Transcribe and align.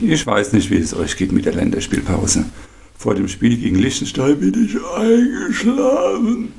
Ich 0.00 0.26
weiß 0.26 0.52
nicht, 0.52 0.70
wie 0.70 0.76
es 0.76 0.94
euch 0.94 1.16
geht 1.16 1.32
mit 1.32 1.46
der 1.46 1.54
Länderspielpause. 1.54 2.44
Vor 2.98 3.14
dem 3.14 3.28
Spiel 3.28 3.56
gegen 3.56 3.76
Liechtenstein 3.76 4.38
bin 4.38 4.66
ich 4.66 4.76
eingeschlafen. 4.94 6.52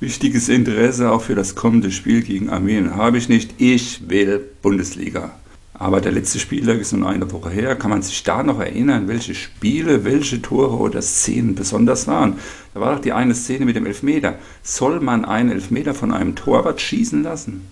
Wichtiges 0.00 0.48
Interesse 0.48 1.10
auch 1.10 1.22
für 1.22 1.34
das 1.34 1.54
kommende 1.54 1.90
Spiel 1.90 2.22
gegen 2.22 2.50
Armenien 2.50 2.94
habe 2.94 3.18
ich 3.18 3.28
nicht. 3.28 3.54
Ich 3.58 4.08
will 4.08 4.44
Bundesliga. 4.62 5.34
Aber 5.72 6.00
der 6.00 6.12
letzte 6.12 6.38
Spieltag 6.38 6.78
ist 6.78 6.92
nun 6.92 7.04
eine 7.04 7.32
Woche 7.32 7.50
her. 7.50 7.74
Kann 7.74 7.90
man 7.90 8.02
sich 8.02 8.22
da 8.22 8.44
noch 8.44 8.60
erinnern, 8.60 9.08
welche 9.08 9.34
Spiele, 9.34 10.04
welche 10.04 10.40
Tore 10.40 10.76
oder 10.76 11.02
Szenen 11.02 11.56
besonders 11.56 12.06
waren? 12.06 12.34
Da 12.74 12.80
war 12.80 12.94
doch 12.94 13.02
die 13.02 13.12
eine 13.12 13.34
Szene 13.34 13.64
mit 13.64 13.74
dem 13.74 13.86
Elfmeter. 13.86 14.38
Soll 14.62 15.00
man 15.00 15.24
einen 15.24 15.50
Elfmeter 15.50 15.94
von 15.94 16.12
einem 16.12 16.36
Torwart 16.36 16.80
schießen 16.80 17.24
lassen? 17.24 17.62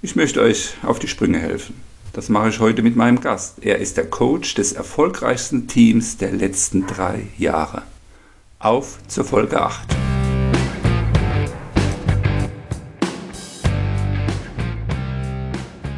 Ich 0.00 0.16
möchte 0.16 0.40
euch 0.40 0.74
auf 0.82 0.98
die 0.98 1.08
Sprünge 1.08 1.38
helfen. 1.38 1.74
Das 2.20 2.28
mache 2.28 2.50
ich 2.50 2.60
heute 2.60 2.82
mit 2.82 2.96
meinem 2.96 3.18
Gast. 3.18 3.64
Er 3.64 3.78
ist 3.78 3.96
der 3.96 4.04
Coach 4.04 4.54
des 4.54 4.74
erfolgreichsten 4.74 5.68
Teams 5.68 6.18
der 6.18 6.32
letzten 6.32 6.86
drei 6.86 7.28
Jahre. 7.38 7.80
Auf 8.58 8.98
zur 9.08 9.24
Folge 9.24 9.58
8. 9.58 9.88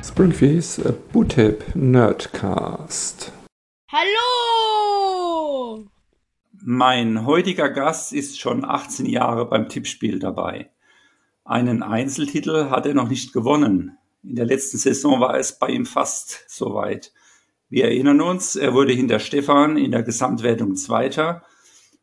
Springfields 0.04 0.80
Bootip 1.12 1.74
Nerdcast. 1.74 3.32
Hallo! 3.90 5.88
Mein 6.52 7.26
heutiger 7.26 7.68
Gast 7.68 8.12
ist 8.12 8.38
schon 8.38 8.64
18 8.64 9.06
Jahre 9.06 9.46
beim 9.46 9.68
Tippspiel 9.68 10.20
dabei. 10.20 10.70
Einen 11.44 11.82
Einzeltitel 11.82 12.70
hat 12.70 12.86
er 12.86 12.94
noch 12.94 13.08
nicht 13.08 13.32
gewonnen. 13.32 13.98
In 14.22 14.36
der 14.36 14.46
letzten 14.46 14.78
Saison 14.78 15.20
war 15.20 15.38
es 15.38 15.58
bei 15.58 15.68
ihm 15.68 15.84
fast 15.84 16.44
soweit. 16.48 17.12
Wir 17.68 17.86
erinnern 17.86 18.20
uns, 18.20 18.54
er 18.54 18.74
wurde 18.74 18.92
hinter 18.92 19.18
Stefan 19.18 19.76
in 19.76 19.90
der 19.90 20.02
Gesamtwertung 20.02 20.76
Zweiter 20.76 21.42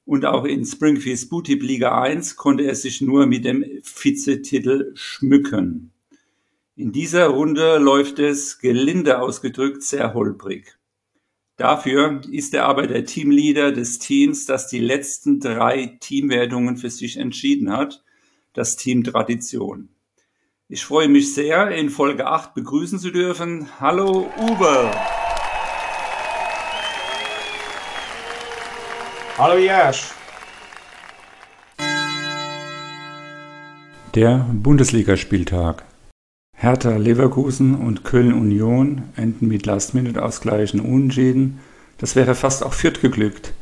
und 0.03 0.25
auch 0.25 0.43
in 0.43 0.65
Springfields 0.65 1.29
Bootip 1.29 1.61
Liga 1.61 2.01
1 2.01 2.35
konnte 2.35 2.63
er 2.63 2.75
sich 2.75 2.99
nur 2.99 3.27
mit 3.27 3.45
dem 3.45 3.63
Vizetitel 3.83 4.91
schmücken. 4.95 5.91
In 6.75 6.91
dieser 6.91 7.27
Runde 7.27 7.77
läuft 7.77 8.19
es, 8.19 8.59
gelinde 8.59 9.21
ausgedrückt, 9.21 9.83
sehr 9.83 10.13
holprig. 10.13 10.77
Dafür 11.57 12.21
ist 12.31 12.53
er 12.53 12.65
aber 12.65 12.87
der 12.87 13.05
Teamleader 13.05 13.71
des 13.71 13.99
Teams, 13.99 14.45
das 14.45 14.67
die 14.67 14.79
letzten 14.79 15.39
drei 15.39 15.97
Teamwertungen 15.99 16.77
für 16.77 16.89
sich 16.89 17.17
entschieden 17.17 17.71
hat, 17.71 18.03
das 18.53 18.77
Team 18.77 19.03
Tradition. 19.03 19.89
Ich 20.71 20.85
freue 20.85 21.09
mich 21.09 21.33
sehr, 21.33 21.71
in 21.71 21.89
Folge 21.89 22.27
8 22.27 22.53
begrüßen 22.53 22.99
zu 22.99 23.09
dürfen. 23.09 23.65
Hallo 23.79 24.29
Uwe. 24.37 24.91
Hallo 29.39 29.57
Jasch. 29.57 30.11
Der 34.13 34.45
Bundesligaspieltag. 34.53 35.85
Hertha 36.55 36.97
Leverkusen 36.97 37.73
und 37.73 38.03
Köln 38.03 38.33
Union 38.33 39.01
enden 39.15 39.47
mit 39.47 39.65
Last-Minute-Ausgleichen 39.65 40.81
unentschieden. 40.81 41.61
Das 41.97 42.15
wäre 42.15 42.35
fast 42.35 42.63
auch 42.63 42.73
Fürth 42.73 43.01
geglückt. 43.01 43.55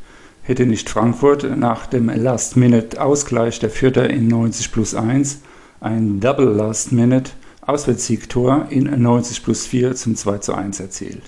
Hätte 0.44 0.66
nicht 0.66 0.89
Frankfurt 0.89 1.58
nach 1.58 1.85
dem 1.85 2.09
Last-Minute-Ausgleich 2.09 3.59
der 3.59 3.69
Fürther 3.69 4.09
in 4.09 4.28
90 4.28 4.73
plus 4.73 4.94
1 4.94 5.39
ein 5.80 6.20
Double 6.20 6.47
Last 6.47 6.92
Minute 6.92 7.31
Auswärtssiegtor 7.61 8.67
in 8.70 8.86
90 8.86 9.44
plus 9.44 9.67
4 9.67 9.95
zum 9.95 10.16
2 10.16 10.38
zu 10.39 10.53
1 10.53 10.80
erzielt. 10.80 11.23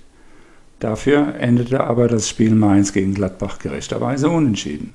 Dafür 0.80 1.36
endete 1.36 1.84
aber 1.84 2.08
das 2.08 2.30
Spiel 2.30 2.56
Mainz 2.56 2.94
gegen 2.94 3.14
Gladbach 3.14 3.60
gerechterweise 3.60 4.30
unentschieden. 4.30 4.94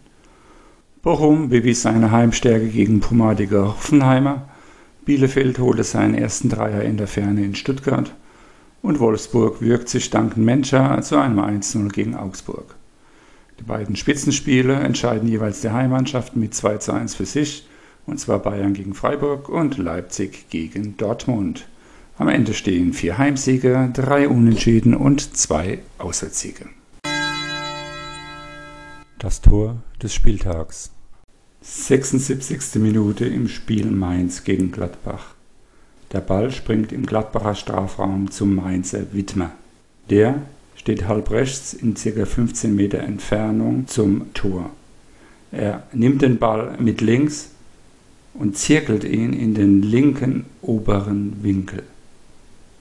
Bochum 1.03 1.51
bewies 1.51 1.83
seine 1.83 2.11
Heimstärke 2.11 2.69
gegen 2.69 3.01
pomadige 3.01 3.67
Hoffenheimer, 3.67 4.49
Bielefeld 5.05 5.59
holte 5.59 5.85
seinen 5.85 6.15
ersten 6.15 6.49
Dreier 6.49 6.83
in 6.83 6.97
der 6.97 7.07
Ferne 7.07 7.45
in 7.45 7.55
Stuttgart 7.55 8.15
und 8.81 9.01
Wolfsburg 9.01 9.61
wirkt 9.61 9.91
sich 9.91 10.09
dank 10.09 10.39
Menscher 10.39 11.01
zu 11.03 11.19
einem 11.19 11.39
1-0 11.39 11.93
gegen 11.93 12.17
Augsburg. 12.17 12.75
Die 13.61 13.65
beiden 13.65 13.97
Spitzenspiele 13.97 14.75
entscheiden 14.75 15.29
jeweils 15.29 15.61
die 15.61 15.71
Heimmannschaft 15.71 16.37
mit 16.37 16.55
2 16.55 16.79
zu 16.79 16.93
1 16.93 17.15
für 17.15 17.27
sich 17.27 17.69
und 18.07 18.19
zwar 18.19 18.39
Bayern 18.39 18.75
gegen 18.75 18.95
Freiburg 18.95 19.49
und 19.49 19.79
Leipzig 19.79 20.49
gegen 20.51 20.97
Dortmund. 20.97 21.67
Am 22.17 22.29
Ende 22.29 22.55
stehen 22.55 22.93
vier 22.93 23.19
Heimsiege, 23.19 23.91
drei 23.93 24.29
Unentschieden 24.29 24.95
und 24.95 25.37
zwei 25.37 25.81
Auswärtssiege. 25.99 26.67
Das 29.19 29.41
Tor 29.41 29.77
des 30.03 30.15
Spieltags. 30.15 30.91
76. 31.63 32.75
Minute 32.75 33.25
im 33.25 33.49
Spiel 33.49 33.87
Mainz 33.91 34.45
gegen 34.45 34.71
Gladbach. 34.71 35.35
Der 36.13 36.21
Ball 36.21 36.53
springt 36.53 36.93
im 36.93 37.07
Gladbacher 37.07 37.55
Strafraum 37.55 38.31
zum 38.31 38.55
Mainzer 38.55 39.13
Wittmer. 39.13 39.51
Der 40.11 40.43
steht 40.77 41.09
halb 41.09 41.31
rechts 41.31 41.73
in 41.73 41.95
ca. 41.95 42.27
15 42.27 42.77
Meter 42.77 42.99
Entfernung 42.99 43.89
zum 43.89 44.33
Tor. 44.35 44.71
Er 45.51 45.85
nimmt 45.93 46.23
den 46.23 46.39
Ball 46.39 46.77
mit 46.79 47.01
links 47.01 47.51
und 48.35 48.59
zirkelt 48.59 49.05
ihn 49.05 49.33
in 49.33 49.55
den 49.55 49.83
linken 49.83 50.45
oberen 50.61 51.43
Winkel. 51.43 51.83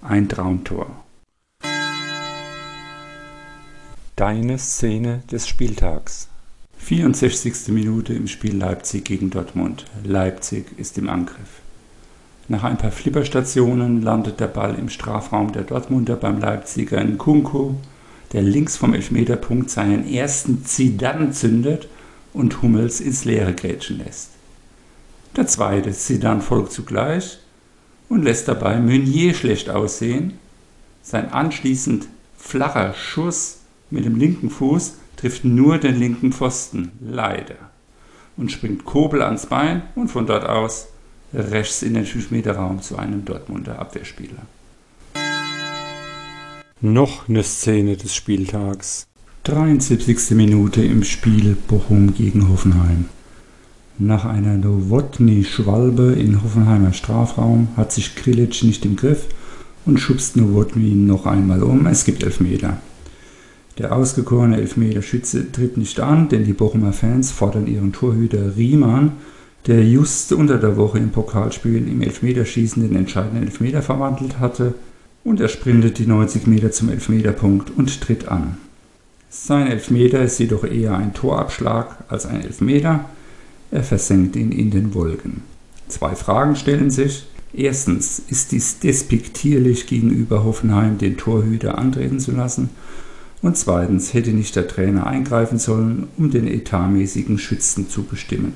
Ein 0.01 0.27
Traumtor. 0.27 1.03
Deine 4.15 4.57
Szene 4.57 5.23
des 5.31 5.47
Spieltags. 5.47 6.27
64. 6.77 7.69
Minute 7.69 8.13
im 8.13 8.27
Spiel 8.27 8.57
Leipzig 8.57 9.05
gegen 9.05 9.29
Dortmund. 9.29 9.85
Leipzig 10.03 10.65
ist 10.77 10.97
im 10.97 11.07
Angriff. 11.07 11.61
Nach 12.49 12.63
ein 12.63 12.77
paar 12.77 12.91
Flipperstationen 12.91 14.01
landet 14.01 14.41
der 14.41 14.47
Ball 14.47 14.75
im 14.75 14.89
Strafraum 14.89 15.53
der 15.53 15.63
Dortmunder 15.63 16.17
beim 16.17 16.41
Leipziger 16.41 17.01
Nkunku, 17.01 17.75
der 18.33 18.41
links 18.41 18.75
vom 18.75 18.93
Elfmeterpunkt 18.93 19.69
seinen 19.69 20.05
ersten 20.07 20.65
Zidane 20.65 21.31
zündet 21.31 21.87
und 22.33 22.61
Hummels 22.61 22.99
ins 22.99 23.23
Leere 23.23 23.53
grätschen 23.53 23.99
lässt. 23.99 24.32
Der 25.35 25.47
zweite 25.47 25.91
Zidane 25.91 26.41
folgt 26.41 26.71
zugleich 26.71 27.39
und 28.07 28.23
lässt 28.23 28.47
dabei 28.47 28.79
Meunier 28.79 29.33
schlecht 29.33 29.69
aussehen. 29.69 30.33
Sein 31.01 31.31
anschließend 31.31 32.07
flacher 32.37 32.93
Schuss 32.93 33.61
mit 33.89 34.05
dem 34.05 34.15
linken 34.15 34.51
Fuß 34.51 34.95
trifft 35.17 35.43
nur 35.43 35.79
den 35.79 35.97
linken 35.97 36.31
Pfosten, 36.31 36.91
leider, 37.01 37.55
und 38.37 38.51
springt 38.51 38.85
Kobel 38.85 39.21
ans 39.21 39.47
Bein 39.47 39.83
und 39.95 40.09
von 40.09 40.27
dort 40.27 40.45
aus 40.45 40.87
rechts 41.33 41.81
in 41.81 41.95
den 41.95 42.05
5-Meter-Raum 42.05 42.81
zu 42.81 42.97
einem 42.97 43.25
Dortmunder 43.25 43.79
Abwehrspieler. 43.79 44.43
Noch 46.79 47.27
eine 47.27 47.43
Szene 47.43 47.97
des 47.97 48.13
Spieltags. 48.13 49.07
73. 49.45 50.31
Minute 50.31 50.83
im 50.83 51.03
Spiel 51.03 51.55
Bochum 51.67 52.13
gegen 52.13 52.49
Hoffenheim. 52.49 53.05
Nach 54.05 54.25
einer 54.25 54.57
Nowotny-Schwalbe 54.57 56.11
in 56.11 56.43
Hoffenheimer 56.43 56.91
Strafraum 56.91 57.69
hat 57.77 57.93
sich 57.93 58.15
Krilic 58.15 58.61
nicht 58.61 58.83
im 58.83 58.97
Griff 58.97 59.27
und 59.85 59.97
schubst 59.97 60.35
Nowotny 60.35 60.93
noch 60.93 61.25
einmal 61.25 61.63
um. 61.63 61.87
Es 61.87 62.03
gibt 62.03 62.21
Elfmeter. 62.21 62.79
Der 63.77 63.95
ausgekorene 63.95 64.57
Elfmeterschütze 64.57 65.53
tritt 65.53 65.77
nicht 65.77 66.01
an, 66.01 66.27
denn 66.27 66.43
die 66.43 66.51
Bochumer 66.51 66.91
Fans 66.91 67.31
fordern 67.31 67.65
ihren 67.65 67.93
Torhüter 67.93 68.57
Riemann, 68.57 69.13
der 69.67 69.85
just 69.85 70.33
unter 70.33 70.57
der 70.57 70.75
Woche 70.75 70.97
im 70.97 71.11
Pokalspiel 71.11 71.87
im 71.87 72.01
Elfmeterschießen 72.01 72.83
den 72.83 72.97
entscheidenden 72.97 73.43
Elfmeter 73.43 73.81
verwandelt 73.81 74.37
hatte, 74.37 74.73
und 75.23 75.39
er 75.39 75.47
sprintet 75.47 75.97
die 75.97 76.07
90 76.07 76.45
Meter 76.47 76.71
zum 76.71 76.89
Elfmeterpunkt 76.89 77.71
und 77.77 78.01
tritt 78.01 78.27
an. 78.27 78.57
Sein 79.29 79.67
Elfmeter 79.67 80.21
ist 80.21 80.39
jedoch 80.39 80.65
eher 80.65 80.97
ein 80.97 81.13
Torabschlag 81.13 82.03
als 82.09 82.25
ein 82.25 82.41
Elfmeter, 82.41 83.05
er 83.73 83.83
versenkt 83.83 84.35
ihn 84.35 84.51
in 84.51 84.69
den 84.69 84.93
Wolken. 84.93 85.41
Zwei 85.87 86.15
Fragen 86.15 86.55
stellen 86.55 86.91
sich. 86.91 87.25
Erstens, 87.53 88.21
ist 88.27 88.51
dies 88.51 88.79
despektierlich 88.79 89.87
gegenüber 89.87 90.43
Hoffenheim, 90.43 90.99
den 90.99 91.17
Torhüter 91.17 91.77
antreten 91.77 92.19
zu 92.19 92.31
lassen? 92.31 92.69
Und 93.41 93.57
zweitens, 93.57 94.13
hätte 94.13 94.31
nicht 94.31 94.55
der 94.55 94.67
Trainer 94.67 95.07
eingreifen 95.07 95.57
sollen, 95.57 96.07
um 96.17 96.29
den 96.29 96.47
etatmäßigen 96.47 97.39
Schützen 97.39 97.89
zu 97.89 98.03
bestimmen? 98.03 98.53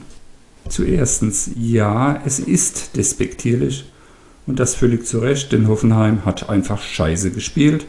Zuerstens, 0.69 1.49
ja, 1.59 2.21
es 2.25 2.39
ist 2.39 2.95
despektierlich 2.95 3.91
und 4.45 4.59
das 4.59 4.75
völlig 4.75 5.05
zu 5.05 5.19
Recht, 5.19 5.51
denn 5.51 5.67
Hoffenheim 5.67 6.25
hat 6.25 6.49
einfach 6.49 6.81
scheiße 6.81 7.31
gespielt 7.31 7.85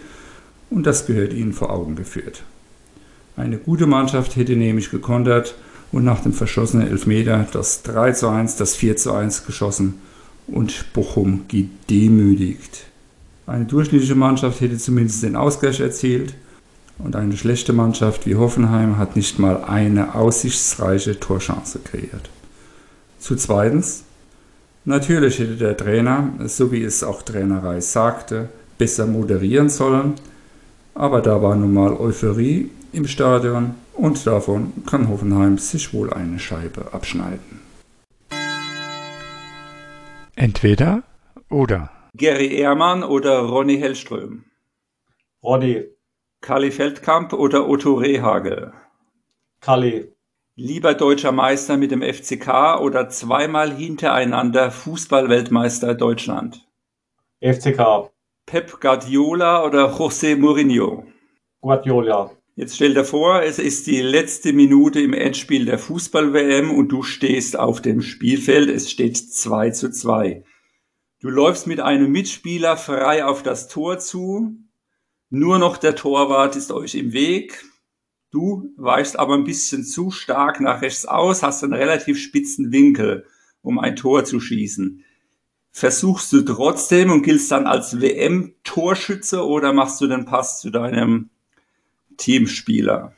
und 0.70 0.86
das 0.86 1.06
gehört 1.06 1.32
ihnen 1.32 1.52
vor 1.52 1.70
Augen 1.70 1.94
geführt. 1.94 2.42
Eine 3.36 3.58
gute 3.58 3.86
Mannschaft 3.86 4.36
hätte 4.36 4.56
nämlich 4.56 4.90
gekontert 4.90 5.54
und 5.92 6.04
nach 6.04 6.20
dem 6.20 6.32
verschossenen 6.32 6.88
Elfmeter 6.88 7.46
das 7.52 7.82
3 7.82 8.12
zu 8.12 8.28
1, 8.28 8.56
das 8.56 8.76
4 8.76 8.96
zu 8.96 9.12
1 9.12 9.46
geschossen 9.46 9.94
und 10.46 10.92
Bochum 10.92 11.44
gedemütigt. 11.48 12.86
Eine 13.46 13.64
durchschnittliche 13.64 14.14
Mannschaft 14.14 14.60
hätte 14.60 14.76
zumindest 14.76 15.22
den 15.22 15.36
Ausgleich 15.36 15.80
erzielt 15.80 16.34
Und 16.98 17.14
eine 17.14 17.36
schlechte 17.36 17.72
Mannschaft 17.72 18.26
wie 18.26 18.34
Hoffenheim 18.34 18.98
hat 18.98 19.14
nicht 19.14 19.38
mal 19.38 19.62
eine 19.64 20.16
aussichtsreiche 20.16 21.20
Torchance 21.20 21.78
kreiert. 21.78 22.28
Zu 23.20 23.36
zweitens, 23.36 24.02
natürlich 24.84 25.38
hätte 25.38 25.56
der 25.56 25.76
Trainer, 25.76 26.32
so 26.46 26.72
wie 26.72 26.82
es 26.82 27.04
auch 27.04 27.22
Trainer 27.22 27.62
Reis 27.62 27.92
sagte, 27.92 28.48
besser 28.78 29.06
moderieren 29.06 29.68
sollen, 29.68 30.14
aber 30.94 31.20
da 31.20 31.40
war 31.40 31.54
nun 31.54 31.72
mal 31.72 31.92
Euphorie 31.92 32.70
im 32.92 33.06
Stadion 33.06 33.76
und 33.98 34.26
davon 34.26 34.84
kann 34.86 35.08
Hoffenheim 35.08 35.58
sich 35.58 35.92
wohl 35.92 36.12
eine 36.12 36.38
Scheibe 36.38 36.92
abschneiden. 36.92 37.60
Entweder 40.36 41.02
oder. 41.50 41.90
Gary 42.16 42.54
Ehrmann 42.54 43.02
oder 43.02 43.40
Ronny 43.40 43.78
Hellström? 43.78 44.44
Ronny. 45.42 45.84
Kali 46.40 46.70
Feldkamp 46.70 47.32
oder 47.32 47.68
Otto 47.68 47.94
Rehagel? 47.94 48.72
Kali. 49.60 50.12
Lieber 50.54 50.94
deutscher 50.94 51.32
Meister 51.32 51.76
mit 51.76 51.90
dem 51.90 52.02
FCK 52.02 52.80
oder 52.80 53.08
zweimal 53.08 53.72
hintereinander 53.72 54.70
Fußballweltmeister 54.70 55.94
Deutschland? 55.94 56.64
FCK. 57.40 58.10
Pep 58.46 58.80
Guardiola 58.80 59.64
oder 59.64 59.92
José 59.92 60.36
Mourinho? 60.36 61.04
Guardiola. 61.60 62.37
Jetzt 62.58 62.74
stell 62.74 62.92
dir 62.92 63.04
vor, 63.04 63.40
es 63.44 63.60
ist 63.60 63.86
die 63.86 64.02
letzte 64.02 64.52
Minute 64.52 65.00
im 65.00 65.12
Endspiel 65.12 65.64
der 65.64 65.78
Fußball-WM 65.78 66.72
und 66.72 66.88
du 66.88 67.04
stehst 67.04 67.56
auf 67.56 67.80
dem 67.80 68.02
Spielfeld. 68.02 68.68
Es 68.68 68.90
steht 68.90 69.16
2 69.16 69.70
zu 69.70 69.92
2. 69.92 70.42
Du 71.20 71.30
läufst 71.30 71.68
mit 71.68 71.78
einem 71.78 72.10
Mitspieler 72.10 72.76
frei 72.76 73.24
auf 73.24 73.44
das 73.44 73.68
Tor 73.68 74.00
zu. 74.00 74.56
Nur 75.30 75.60
noch 75.60 75.76
der 75.76 75.94
Torwart 75.94 76.56
ist 76.56 76.72
euch 76.72 76.96
im 76.96 77.12
Weg. 77.12 77.64
Du 78.32 78.72
weichst 78.76 79.20
aber 79.20 79.34
ein 79.34 79.44
bisschen 79.44 79.84
zu 79.84 80.10
stark 80.10 80.60
nach 80.60 80.82
rechts 80.82 81.06
aus, 81.06 81.44
hast 81.44 81.62
einen 81.62 81.74
relativ 81.74 82.18
spitzen 82.18 82.72
Winkel, 82.72 83.24
um 83.62 83.78
ein 83.78 83.94
Tor 83.94 84.24
zu 84.24 84.40
schießen. 84.40 85.04
Versuchst 85.70 86.32
du 86.32 86.40
trotzdem 86.40 87.12
und 87.12 87.22
giltst 87.22 87.52
dann 87.52 87.68
als 87.68 88.00
WM-Torschütze 88.00 89.46
oder 89.46 89.72
machst 89.72 90.00
du 90.00 90.08
den 90.08 90.24
Pass 90.24 90.60
zu 90.60 90.70
deinem 90.70 91.30
Teamspieler? 92.18 93.12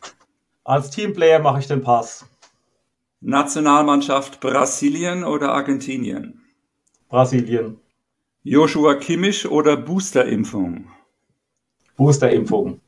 Als 0.63 0.91
Teamplayer 0.91 1.41
mache 1.41 1.59
ich 1.59 1.67
den 1.67 1.83
Pass. 1.83 2.27
Nationalmannschaft 3.21 4.41
Brasilien 4.41 5.25
oder 5.25 5.53
Argentinien? 5.53 6.41
Brasilien. 7.09 7.79
Joshua 8.45 8.95
Kimmich 8.95 9.51
oder 9.51 9.77
Boosterimpfung? 9.77 10.87
Boosterimpfung. 11.97 12.81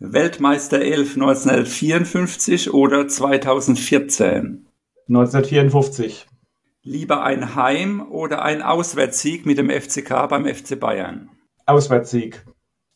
Weltmeister 0.00 0.80
11 0.80 1.14
1954 1.14 2.74
oder 2.74 3.06
2014? 3.06 4.66
1954. 5.08 6.26
Lieber 6.82 7.22
ein 7.22 7.54
Heim- 7.54 8.10
oder 8.10 8.42
ein 8.42 8.62
Auswärtssieg 8.62 9.44
mit 9.44 9.58
dem 9.58 9.70
FCK 9.70 10.26
beim 10.28 10.46
FC 10.46 10.80
Bayern? 10.80 11.30
Auswärtssieg. 11.66 12.44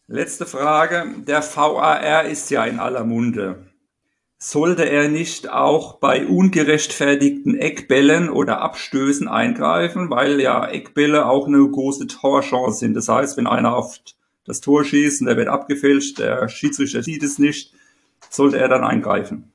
Letzte 0.07 0.45
Frage. 0.45 1.07
Der 1.27 1.43
VAR 1.43 2.25
ist 2.25 2.51
ja 2.51 2.67
in 2.67 2.79
aller 2.79 3.05
Munde. 3.05 3.65
Sollte 4.37 4.83
er 4.83 5.09
nicht 5.09 5.51
auch 5.51 5.95
bei 5.95 6.27
ungerechtfertigten 6.27 7.57
Eckbällen 7.57 8.29
oder 8.29 8.61
Abstößen 8.61 9.29
eingreifen, 9.29 10.11
weil 10.11 10.43
ja 10.43 10.67
Eckbälle 10.69 11.25
auch 11.25 11.47
eine 11.47 11.67
große 11.67 12.07
Torchance 12.07 12.81
sind. 12.81 12.93
Das 12.93 13.09
heißt, 13.09 13.39
wenn 13.39 13.47
einer 13.47 13.75
auf 13.75 13.99
das 14.45 14.61
Tor 14.61 14.85
schießt 14.85 15.23
und 15.23 15.29
der 15.29 15.39
wird 15.39 15.49
abgefälscht, 15.49 16.19
der 16.19 16.51
Schiedsrichter 16.51 17.03
sieht 17.03 17.23
es 17.23 17.39
nicht, 17.39 17.73
sollte 18.29 18.59
er 18.59 18.69
dann 18.69 18.85
eingreifen. 18.85 19.55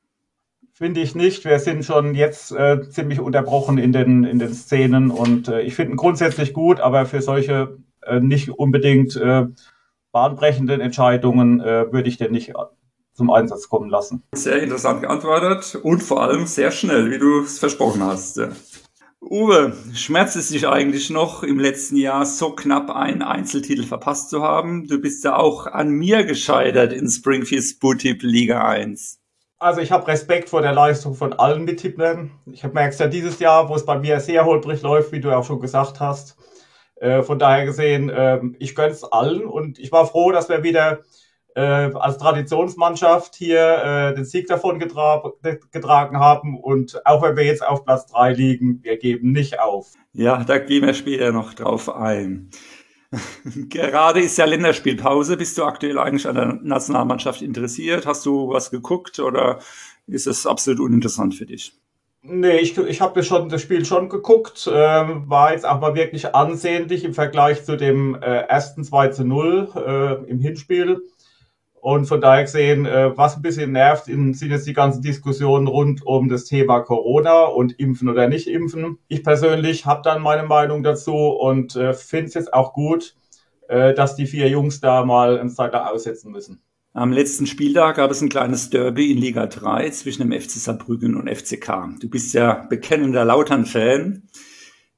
Finde 0.72 1.00
ich 1.00 1.14
nicht. 1.14 1.44
Wir 1.44 1.60
sind 1.60 1.84
schon 1.84 2.16
jetzt 2.16 2.50
äh, 2.50 2.88
ziemlich 2.90 3.20
unterbrochen 3.20 3.78
in 3.78 3.92
den, 3.92 4.24
in 4.24 4.40
den 4.40 4.54
Szenen 4.54 5.12
und 5.12 5.46
äh, 5.46 5.60
ich 5.60 5.76
finde 5.76 5.92
ihn 5.92 5.96
grundsätzlich 5.96 6.52
gut, 6.52 6.80
aber 6.80 7.06
für 7.06 7.22
solche 7.22 7.78
äh, 8.02 8.18
nicht 8.18 8.48
unbedingt 8.48 9.14
äh, 9.14 9.46
bahnbrechenden 10.12 10.80
Entscheidungen 10.80 11.60
äh, 11.60 11.92
würde 11.92 12.08
ich 12.08 12.16
den 12.16 12.32
nicht 12.32 12.52
zum 13.14 13.30
Einsatz 13.30 13.68
kommen 13.68 13.90
lassen. 13.90 14.22
Sehr 14.32 14.62
interessant 14.62 15.02
geantwortet 15.02 15.78
und 15.82 16.02
vor 16.02 16.22
allem 16.22 16.46
sehr 16.46 16.70
schnell, 16.70 17.10
wie 17.10 17.18
du 17.18 17.42
es 17.42 17.58
versprochen 17.58 18.02
hast. 18.02 18.40
Uwe, 19.22 19.74
schmerzt 19.92 20.36
es 20.36 20.48
dich 20.48 20.66
eigentlich 20.66 21.10
noch, 21.10 21.42
im 21.42 21.58
letzten 21.58 21.96
Jahr 21.96 22.24
so 22.24 22.52
knapp 22.52 22.88
einen 22.88 23.20
Einzeltitel 23.20 23.84
verpasst 23.84 24.30
zu 24.30 24.42
haben? 24.42 24.88
Du 24.88 24.98
bist 24.98 25.24
ja 25.24 25.36
auch 25.36 25.66
an 25.66 25.90
mir 25.90 26.24
gescheitert 26.24 26.94
in 26.94 27.08
Springfields 27.08 27.78
Bootip 27.78 28.22
Liga 28.22 28.66
1. 28.66 29.18
Also 29.58 29.82
ich 29.82 29.92
habe 29.92 30.06
Respekt 30.06 30.48
vor 30.48 30.62
der 30.62 30.72
Leistung 30.72 31.14
von 31.14 31.34
allen 31.34 31.64
Mittippern. 31.64 32.30
Ich 32.50 32.64
habe 32.64 32.72
merkt 32.72 32.98
ja 32.98 33.08
dieses 33.08 33.38
Jahr, 33.40 33.68
wo 33.68 33.74
es 33.74 33.84
bei 33.84 33.98
mir 33.98 34.18
sehr 34.20 34.46
holprig 34.46 34.80
läuft, 34.80 35.12
wie 35.12 35.20
du 35.20 35.30
auch 35.36 35.44
schon 35.44 35.60
gesagt 35.60 36.00
hast. 36.00 36.38
Äh, 37.00 37.22
von 37.22 37.38
daher 37.38 37.64
gesehen, 37.64 38.10
äh, 38.10 38.40
ich 38.58 38.74
gönn's 38.74 39.04
allen 39.04 39.44
und 39.46 39.78
ich 39.78 39.90
war 39.90 40.06
froh, 40.06 40.32
dass 40.32 40.50
wir 40.50 40.62
wieder 40.62 41.00
äh, 41.54 41.60
als 41.94 42.18
Traditionsmannschaft 42.18 43.34
hier 43.34 43.82
äh, 43.82 44.14
den 44.14 44.26
Sieg 44.26 44.46
davon 44.48 44.78
getra 44.78 45.32
getragen 45.72 46.18
haben. 46.18 46.58
Und 46.60 47.04
auch 47.06 47.22
wenn 47.22 47.36
wir 47.36 47.44
jetzt 47.44 47.66
auf 47.66 47.84
Platz 47.84 48.06
drei 48.06 48.34
liegen, 48.34 48.80
wir 48.82 48.98
geben 48.98 49.32
nicht 49.32 49.58
auf. 49.58 49.94
Ja, 50.12 50.44
da 50.44 50.58
gehen 50.58 50.84
wir 50.84 50.92
später 50.94 51.32
noch 51.32 51.54
drauf 51.54 51.88
ein. 51.88 52.50
Gerade 53.70 54.20
ist 54.20 54.36
ja 54.36 54.44
Länderspielpause. 54.44 55.38
Bist 55.38 55.56
du 55.56 55.64
aktuell 55.64 55.98
eigentlich 55.98 56.28
an 56.28 56.36
der 56.36 56.58
Nationalmannschaft 56.62 57.40
interessiert? 57.40 58.06
Hast 58.06 58.26
du 58.26 58.50
was 58.50 58.70
geguckt 58.70 59.18
oder 59.18 59.58
ist 60.06 60.26
es 60.26 60.46
absolut 60.46 60.80
uninteressant 60.80 61.34
für 61.34 61.46
dich? 61.46 61.72
Nee, 62.22 62.58
ich, 62.58 62.76
ich 62.76 63.00
habe 63.00 63.22
schon 63.22 63.48
das 63.48 63.62
Spiel 63.62 63.84
schon 63.86 64.10
geguckt, 64.10 64.70
ähm, 64.70 65.28
war 65.30 65.52
jetzt 65.52 65.64
auch 65.64 65.80
mal 65.80 65.94
wirklich 65.94 66.34
ansehnlich 66.34 67.02
im 67.04 67.14
Vergleich 67.14 67.64
zu 67.64 67.76
dem 67.78 68.14
äh, 68.14 68.40
ersten 68.42 68.84
2 68.84 69.08
zu 69.08 69.24
0 69.24 69.68
äh, 69.74 70.30
im 70.30 70.38
Hinspiel. 70.38 71.00
Und 71.80 72.06
von 72.06 72.20
daher 72.20 72.42
gesehen, 72.42 72.84
äh, 72.84 73.16
was 73.16 73.36
ein 73.36 73.42
bisschen 73.42 73.72
nervt, 73.72 74.04
sind 74.04 74.38
jetzt 74.42 74.66
die 74.66 74.74
ganzen 74.74 75.00
Diskussionen 75.00 75.66
rund 75.66 76.04
um 76.06 76.28
das 76.28 76.44
Thema 76.44 76.80
Corona 76.80 77.44
und 77.44 77.78
Impfen 77.80 78.10
oder 78.10 78.28
nicht 78.28 78.48
Impfen. 78.48 78.98
Ich 79.08 79.24
persönlich 79.24 79.86
habe 79.86 80.02
dann 80.04 80.20
meine 80.20 80.46
Meinung 80.46 80.82
dazu 80.82 81.14
und 81.14 81.74
äh, 81.76 81.94
finde 81.94 82.26
es 82.26 82.34
jetzt 82.34 82.52
auch 82.52 82.74
gut, 82.74 83.16
äh, 83.68 83.94
dass 83.94 84.14
die 84.16 84.26
vier 84.26 84.48
Jungs 84.50 84.80
da 84.80 85.06
mal 85.06 85.38
eine 85.40 85.50
Zeit 85.50 85.74
aussetzen 85.74 86.32
müssen. 86.32 86.60
Am 86.92 87.12
letzten 87.12 87.46
Spieltag 87.46 87.96
gab 87.96 88.10
es 88.10 88.20
ein 88.20 88.28
kleines 88.28 88.68
Derby 88.68 89.12
in 89.12 89.18
Liga 89.18 89.46
3 89.46 89.90
zwischen 89.90 90.28
dem 90.28 90.32
FC 90.38 90.50
Saarbrücken 90.50 91.14
und 91.14 91.30
FCK. 91.30 92.00
Du 92.00 92.10
bist 92.10 92.34
ja 92.34 92.66
bekennender 92.68 93.24
Lautern-Fan. 93.24 94.24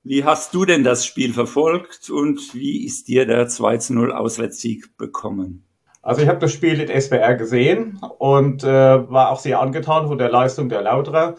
Wie 0.02 0.24
hast 0.24 0.54
du 0.54 0.64
denn 0.64 0.84
das 0.84 1.04
Spiel 1.04 1.34
verfolgt 1.34 2.08
und 2.08 2.54
wie 2.54 2.86
ist 2.86 3.08
dir 3.08 3.26
der 3.26 3.46
2 3.46 3.78
0 3.90 4.10
Auswärtssieg 4.10 4.96
bekommen? 4.96 5.66
Also 6.00 6.22
ich 6.22 6.28
habe 6.28 6.38
das 6.38 6.54
Spiel 6.54 6.80
in 6.80 6.98
SWR 6.98 7.34
gesehen 7.34 8.00
und 8.18 8.64
äh, 8.64 8.68
war 8.68 9.28
auch 9.28 9.38
sehr 9.38 9.60
angetan 9.60 10.08
von 10.08 10.16
der 10.16 10.30
Leistung 10.30 10.70
der 10.70 10.80
Lauterer. 10.80 11.36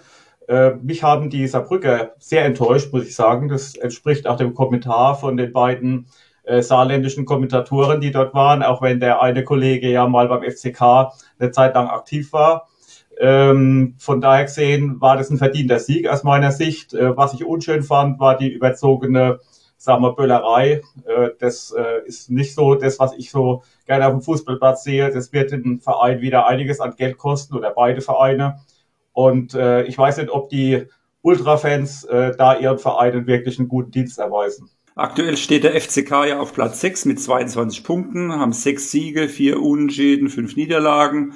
Äh, 0.47 0.75
mich 0.75 1.01
haben 1.01 1.31
die 1.31 1.47
Saarbrücker 1.47 2.13
sehr 2.19 2.45
enttäuscht, 2.45 2.93
muss 2.93 3.07
ich 3.07 3.15
sagen. 3.15 3.47
Das 3.47 3.73
entspricht 3.73 4.27
auch 4.27 4.37
dem 4.37 4.53
Kommentar 4.53 5.17
von 5.19 5.35
den 5.35 5.51
beiden 5.51 6.05
äh, 6.43 6.61
saarländischen 6.61 7.25
Kommentatoren, 7.25 8.01
die 8.01 8.11
dort 8.11 8.33
waren, 8.33 8.63
auch 8.63 8.81
wenn 8.81 8.99
der 8.99 9.21
eine 9.21 9.43
Kollege 9.43 9.89
ja 9.89 10.07
mal 10.07 10.27
beim 10.27 10.43
FCK 10.43 11.11
eine 11.39 11.51
Zeit 11.51 11.75
lang 11.75 11.87
aktiv 11.87 12.33
war. 12.33 12.67
Ähm, 13.19 13.95
von 13.99 14.21
daher 14.21 14.45
gesehen 14.45 14.99
war 14.99 15.17
das 15.17 15.29
ein 15.29 15.37
verdienter 15.37 15.79
Sieg 15.79 16.07
aus 16.07 16.23
meiner 16.23 16.51
Sicht. 16.51 16.93
Äh, 16.93 17.15
was 17.15 17.33
ich 17.33 17.45
unschön 17.45 17.83
fand, 17.83 18.19
war 18.19 18.37
die 18.37 18.49
überzogene 18.49 19.39
sagen 19.83 20.01
wir, 20.01 20.13
Böllerei. 20.13 20.81
Äh, 21.05 21.31
das 21.39 21.71
äh, 21.71 22.05
ist 22.05 22.31
nicht 22.31 22.55
so 22.55 22.75
das, 22.75 22.99
was 22.99 23.13
ich 23.17 23.29
so 23.29 23.63
gerne 23.85 24.07
auf 24.07 24.13
dem 24.13 24.21
Fußballplatz 24.21 24.83
sehe. 24.83 25.11
Das 25.11 25.33
wird 25.33 25.51
den 25.51 25.81
Verein 25.81 26.21
wieder 26.21 26.47
einiges 26.47 26.79
an 26.79 26.95
Geld 26.95 27.17
kosten 27.17 27.55
oder 27.55 27.71
beide 27.71 27.99
Vereine. 27.99 28.61
Und 29.11 29.53
äh, 29.53 29.83
ich 29.83 29.97
weiß 29.97 30.17
nicht, 30.17 30.29
ob 30.29 30.49
die 30.49 30.87
Ultrafans 31.21 32.05
äh, 32.05 32.31
da 32.35 32.57
ihren 32.57 32.79
Vereinen 32.79 33.27
wirklich 33.27 33.59
einen 33.59 33.67
guten 33.67 33.91
Dienst 33.91 34.19
erweisen. 34.19 34.69
Aktuell 34.95 35.37
steht 35.37 35.63
der 35.63 35.79
FCK 35.79 36.11
ja 36.27 36.39
auf 36.39 36.53
Platz 36.53 36.81
6 36.81 37.05
mit 37.05 37.19
22 37.19 37.83
Punkten, 37.83 38.31
haben 38.31 38.53
sechs 38.53 38.91
Siege, 38.91 39.27
vier 39.27 39.59
Unentschieden, 39.59 40.29
fünf 40.29 40.55
Niederlagen. 40.55 41.33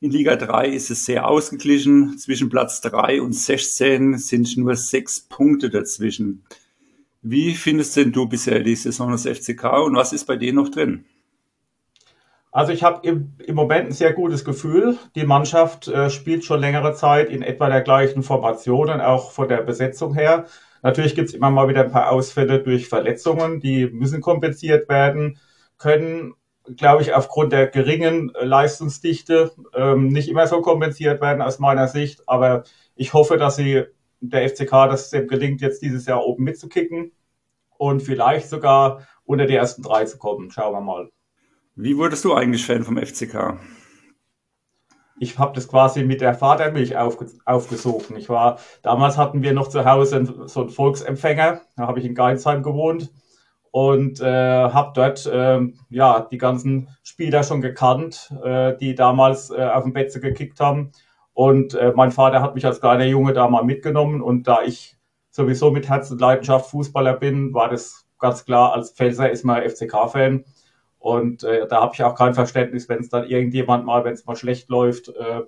In 0.00 0.12
Liga 0.12 0.36
3 0.36 0.68
ist 0.68 0.90
es 0.90 1.04
sehr 1.04 1.26
ausgeglichen. 1.26 2.16
Zwischen 2.18 2.48
Platz 2.48 2.80
3 2.80 3.20
und 3.20 3.32
16 3.32 4.18
sind 4.18 4.56
nur 4.56 4.76
sechs 4.76 5.20
Punkte 5.20 5.68
dazwischen. 5.68 6.44
Wie 7.22 7.54
findest 7.54 7.96
denn 7.96 8.12
du 8.12 8.26
bisher 8.26 8.60
die 8.60 8.76
Saison 8.76 9.10
des 9.10 9.26
FCK 9.26 9.64
und 9.84 9.96
was 9.96 10.12
ist 10.12 10.26
bei 10.26 10.36
denen 10.36 10.56
noch 10.56 10.68
drin? 10.68 11.04
Also 12.52 12.72
ich 12.72 12.84
habe 12.84 13.06
im, 13.06 13.32
im, 13.44 13.54
Moment 13.54 13.86
ein 13.86 13.92
sehr 13.92 14.12
gutes 14.12 14.44
Gefühl. 14.44 14.98
Die 15.14 15.24
Mannschaft 15.24 15.88
äh, 15.88 16.10
spielt 16.10 16.44
schon 16.44 16.60
längere 16.60 16.94
Zeit 16.94 17.30
in 17.30 17.42
etwa 17.42 17.68
der 17.68 17.80
gleichen 17.80 18.22
Formationen, 18.22 19.00
auch 19.00 19.32
von 19.32 19.48
der 19.48 19.62
Besetzung 19.62 20.14
her. 20.14 20.46
Natürlich 20.82 21.14
gibt 21.14 21.28
es 21.28 21.34
immer 21.34 21.50
mal 21.50 21.68
wieder 21.68 21.84
ein 21.84 21.92
paar 21.92 22.10
Ausfälle 22.10 22.60
durch 22.62 22.88
Verletzungen, 22.88 23.60
die 23.60 23.86
müssen 23.86 24.20
kompensiert 24.20 24.88
werden 24.88 25.38
können. 25.78 26.34
glaube 26.76 27.02
ich, 27.02 27.14
aufgrund 27.14 27.52
der 27.52 27.66
geringen 27.68 28.32
Leistungsdichte 28.40 29.52
ähm, 29.74 30.08
nicht 30.08 30.28
immer 30.28 30.46
so 30.46 30.60
kompensiert 30.60 31.20
werden 31.20 31.42
aus 31.42 31.58
meiner 31.58 31.88
Sicht. 31.88 32.22
Aber 32.28 32.64
ich 32.94 33.14
hoffe, 33.14 33.36
dass 33.36 33.56
sie 33.56 33.84
der 34.20 34.48
FCK, 34.48 34.70
dass 34.70 35.04
es 35.06 35.10
dem 35.10 35.26
gelingt, 35.26 35.60
jetzt 35.60 35.82
dieses 35.82 36.06
Jahr 36.06 36.24
oben 36.24 36.44
mitzukicken 36.44 37.12
und 37.78 38.00
vielleicht 38.00 38.48
sogar 38.48 39.06
unter 39.24 39.46
die 39.46 39.54
ersten 39.54 39.82
drei 39.82 40.04
zu 40.04 40.18
kommen. 40.18 40.50
Schauen 40.50 40.72
wir 40.72 40.80
mal. 40.80 41.10
Wie 41.74 41.96
wurdest 41.96 42.24
du 42.24 42.34
eigentlich 42.34 42.64
Fan 42.64 42.84
vom 42.84 42.96
FCK? 42.96 43.58
Ich 45.22 45.38
habe 45.38 45.54
das 45.54 45.68
quasi 45.68 46.02
mit 46.02 46.20
der 46.20 46.34
Vatermilch 46.34 46.96
aufge 46.96 47.26
aufgesogen. 47.44 48.16
Ich 48.16 48.28
war, 48.28 48.58
damals 48.82 49.16
hatten 49.16 49.40
wir 49.40 49.52
noch 49.52 49.68
zu 49.68 49.84
Hause 49.84 50.26
so 50.46 50.62
einen 50.62 50.70
Volksempfänger. 50.70 51.60
Da 51.76 51.86
habe 51.86 52.00
ich 52.00 52.06
in 52.06 52.16
Geinsheim 52.16 52.64
gewohnt 52.64 53.08
und 53.70 54.20
äh, 54.20 54.24
habe 54.24 54.90
dort 54.96 55.24
äh, 55.26 55.60
ja 55.90 56.26
die 56.28 56.38
ganzen 56.38 56.88
Spieler 57.04 57.44
schon 57.44 57.60
gekannt, 57.60 58.34
äh, 58.42 58.76
die 58.76 58.96
damals 58.96 59.50
äh, 59.50 59.62
auf 59.62 59.84
dem 59.84 59.92
Betze 59.92 60.18
gekickt 60.18 60.58
haben. 60.58 60.90
Und 61.34 61.74
äh, 61.74 61.92
mein 61.94 62.10
Vater 62.10 62.42
hat 62.42 62.56
mich 62.56 62.66
als 62.66 62.80
kleiner 62.80 63.04
Junge 63.04 63.32
da 63.32 63.48
mal 63.48 63.62
mitgenommen 63.62 64.22
und 64.22 64.48
da 64.48 64.62
ich 64.64 64.96
sowieso 65.30 65.70
mit 65.70 65.88
Herz 65.88 66.10
und 66.10 66.20
Leidenschaft 66.20 66.68
Fußballer 66.68 67.14
bin, 67.14 67.54
war 67.54 67.68
das 67.68 68.08
ganz 68.18 68.44
klar, 68.44 68.72
als 68.72 68.90
Pfälzer 68.90 69.30
ist 69.30 69.44
man 69.44 69.62
FCK-Fan. 69.62 70.44
Und 71.02 71.42
äh, 71.42 71.66
da 71.66 71.82
habe 71.82 71.94
ich 71.94 72.02
auch 72.04 72.14
kein 72.14 72.32
Verständnis, 72.32 72.88
wenn 72.88 73.00
es 73.00 73.08
dann 73.08 73.28
irgendjemand 73.28 73.84
mal, 73.84 74.04
wenn 74.04 74.14
es 74.14 74.24
mal 74.24 74.36
schlecht 74.36 74.68
läuft, 74.68 75.08
äh, 75.08 75.40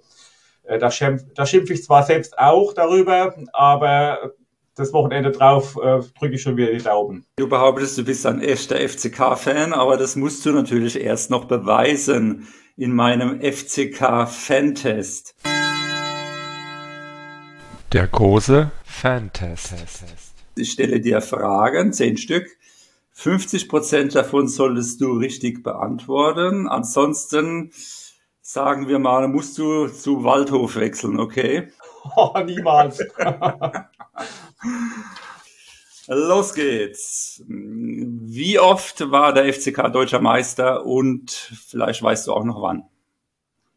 äh, 0.64 0.78
da, 0.78 0.90
schimpf, 0.90 1.22
da 1.34 1.46
schimpfe 1.46 1.74
ich 1.74 1.84
zwar 1.84 2.02
selbst 2.02 2.36
auch 2.38 2.72
darüber, 2.72 3.36
aber 3.52 4.32
das 4.74 4.92
Wochenende 4.92 5.30
drauf 5.30 5.78
äh, 5.80 6.00
drücke 6.18 6.34
ich 6.34 6.42
schon 6.42 6.56
wieder 6.56 6.72
die 6.72 6.82
Daumen. 6.82 7.24
Du 7.36 7.48
behauptest, 7.48 7.96
du 7.96 8.04
bist 8.04 8.26
ein 8.26 8.40
echter 8.40 8.76
FCK-Fan, 8.76 9.72
aber 9.72 9.96
das 9.96 10.16
musst 10.16 10.44
du 10.44 10.50
natürlich 10.50 11.00
erst 11.00 11.30
noch 11.30 11.44
beweisen 11.44 12.48
in 12.76 12.92
meinem 12.92 13.40
FCK-Fantest. 13.40 15.36
Der 17.92 18.08
große 18.08 18.72
Fantest. 18.82 19.74
Ich 20.56 20.72
stelle 20.72 20.98
dir 21.00 21.20
Fragen, 21.20 21.92
zehn 21.92 22.16
Stück. 22.16 22.48
50 23.14 23.68
Prozent 23.68 24.14
davon 24.14 24.48
solltest 24.48 25.00
du 25.00 25.12
richtig 25.12 25.62
beantworten. 25.62 26.68
Ansonsten 26.68 27.70
sagen 28.40 28.88
wir 28.88 28.98
mal, 28.98 29.28
musst 29.28 29.56
du 29.56 29.86
zu 29.86 30.24
Waldhof 30.24 30.76
wechseln, 30.76 31.18
okay? 31.18 31.68
Oh, 32.16 32.38
niemals. 32.44 33.02
Los 36.06 36.52
geht's. 36.52 37.42
Wie 37.48 38.58
oft 38.58 39.10
war 39.10 39.32
der 39.32 39.50
FCK 39.50 39.90
deutscher 39.90 40.20
Meister 40.20 40.84
und 40.84 41.30
vielleicht 41.30 42.02
weißt 42.02 42.26
du 42.26 42.34
auch 42.34 42.44
noch 42.44 42.60
wann? 42.60 42.82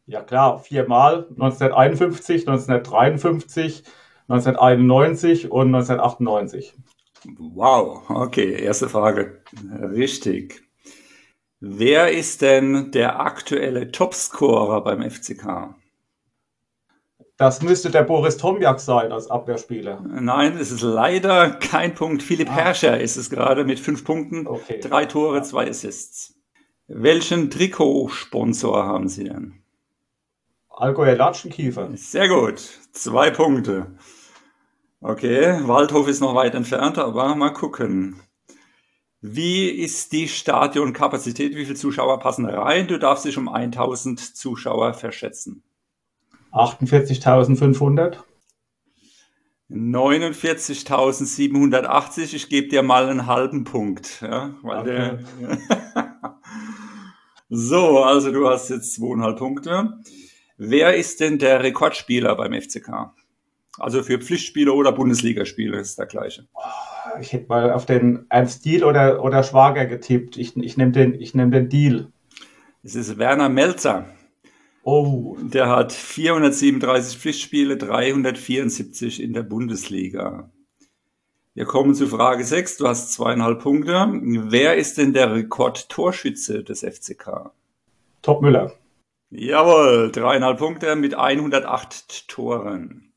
Ja 0.04 0.20
klar, 0.20 0.58
viermal. 0.58 1.26
1951, 1.30 2.46
1953, 2.46 3.82
1991 4.28 5.50
und 5.50 5.74
1998. 5.74 6.74
Wow, 7.24 8.08
okay, 8.08 8.52
erste 8.62 8.88
Frage. 8.88 9.42
Richtig. 9.80 10.62
Wer 11.60 12.12
ist 12.12 12.42
denn 12.42 12.92
der 12.92 13.20
aktuelle 13.20 13.90
Topscorer 13.90 14.82
beim 14.84 15.08
FCK? 15.08 15.74
Das 17.36 17.62
müsste 17.62 17.90
der 17.90 18.02
Boris 18.02 18.36
Tomjak 18.36 18.80
sein 18.80 19.12
als 19.12 19.30
Abwehrspieler. 19.30 20.00
Nein, 20.08 20.56
es 20.58 20.72
ist 20.72 20.82
leider 20.82 21.50
kein 21.50 21.94
Punkt. 21.94 22.22
Philipp 22.22 22.48
ah. 22.50 22.54
Herrscher 22.54 23.00
ist 23.00 23.16
es 23.16 23.30
gerade 23.30 23.64
mit 23.64 23.78
fünf 23.78 24.04
Punkten, 24.04 24.46
okay. 24.46 24.80
drei 24.80 25.06
Tore, 25.06 25.42
zwei 25.42 25.68
Assists. 25.68 26.34
Welchen 26.88 27.50
Trikotsponsor 27.50 28.84
haben 28.84 29.08
Sie 29.08 29.24
denn? 29.24 29.62
Allgäuer 30.68 31.16
Latschenkiefer. 31.16 31.90
Sehr 31.94 32.28
gut, 32.28 32.58
zwei 32.92 33.30
Punkte. 33.30 33.86
Okay, 35.00 35.60
Waldhof 35.66 36.08
ist 36.08 36.20
noch 36.20 36.34
weit 36.34 36.54
entfernt, 36.54 36.98
aber 36.98 37.34
mal 37.36 37.52
gucken. 37.52 38.20
Wie 39.20 39.68
ist 39.68 40.12
die 40.12 40.28
Stadionkapazität? 40.28 41.56
Wie 41.56 41.64
viele 41.64 41.76
Zuschauer 41.76 42.20
passen 42.20 42.46
rein? 42.46 42.86
Du 42.88 42.98
darfst 42.98 43.24
dich 43.24 43.38
um 43.38 43.48
1000 43.48 44.36
Zuschauer 44.36 44.94
verschätzen. 44.94 45.62
48.500. 46.52 48.18
49.780. 49.70 52.34
Ich 52.34 52.48
gebe 52.48 52.68
dir 52.68 52.82
mal 52.82 53.08
einen 53.08 53.26
halben 53.26 53.64
Punkt. 53.64 54.22
Ja, 54.22 54.54
okay. 54.62 55.18
so, 57.48 58.02
also 58.02 58.32
du 58.32 58.48
hast 58.48 58.70
jetzt 58.70 58.94
zweieinhalb 58.94 59.36
Punkte. 59.38 59.98
Wer 60.56 60.96
ist 60.96 61.20
denn 61.20 61.38
der 61.38 61.62
Rekordspieler 61.62 62.34
beim 62.34 62.54
FCK? 62.54 63.12
Also 63.78 64.02
für 64.02 64.18
Pflichtspiele 64.18 64.72
oder 64.72 64.92
Bundesligaspiele 64.92 65.78
ist 65.78 65.98
der 65.98 66.06
gleiche. 66.06 66.46
Ich 67.20 67.32
hätte 67.32 67.46
mal 67.48 67.72
auf 67.72 67.86
den 67.86 68.26
Ernst 68.28 68.64
Deal 68.64 68.84
oder, 68.84 69.22
oder 69.22 69.42
Schwager 69.42 69.86
getippt. 69.86 70.36
Ich, 70.36 70.56
ich 70.56 70.76
nehme 70.76 70.92
den, 70.92 71.18
nehm 71.32 71.50
den 71.50 71.68
Deal. 71.68 72.12
Es 72.82 72.94
ist 72.94 73.18
Werner 73.18 73.48
Melzer. 73.48 74.06
Oh. 74.82 75.36
Der 75.40 75.68
hat 75.68 75.92
437 75.92 77.18
Pflichtspiele, 77.18 77.76
374 77.76 79.22
in 79.22 79.32
der 79.32 79.42
Bundesliga. 79.42 80.50
Wir 81.54 81.64
kommen 81.64 81.94
zu 81.94 82.06
Frage 82.06 82.44
6. 82.44 82.78
Du 82.78 82.88
hast 82.88 83.12
zweieinhalb 83.12 83.60
Punkte. 83.60 84.08
Wer 84.22 84.76
ist 84.76 84.96
denn 84.96 85.12
der 85.12 85.34
Rekordtorschütze 85.34 86.62
des 86.62 86.80
FCK? 86.80 87.50
Top 88.22 88.42
Müller. 88.42 88.72
Jawohl, 89.30 90.10
dreieinhalb 90.10 90.58
Punkte 90.58 90.96
mit 90.96 91.14
108 91.14 92.28
Toren. 92.28 93.07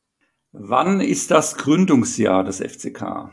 Wann 0.54 1.00
ist 1.00 1.32
das 1.32 1.56
Gründungsjahr 1.56 2.44
des 2.44 2.60
FCK? 2.60 3.32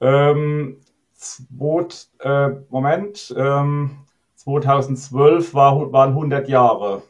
Ähm, 0.00 0.78
zwot, 1.14 2.08
äh, 2.20 2.50
Moment, 2.70 3.34
ähm, 3.36 3.90
2012 4.36 5.54
war, 5.54 5.92
waren 5.92 6.10
100 6.10 6.48
Jahre. 6.48 7.02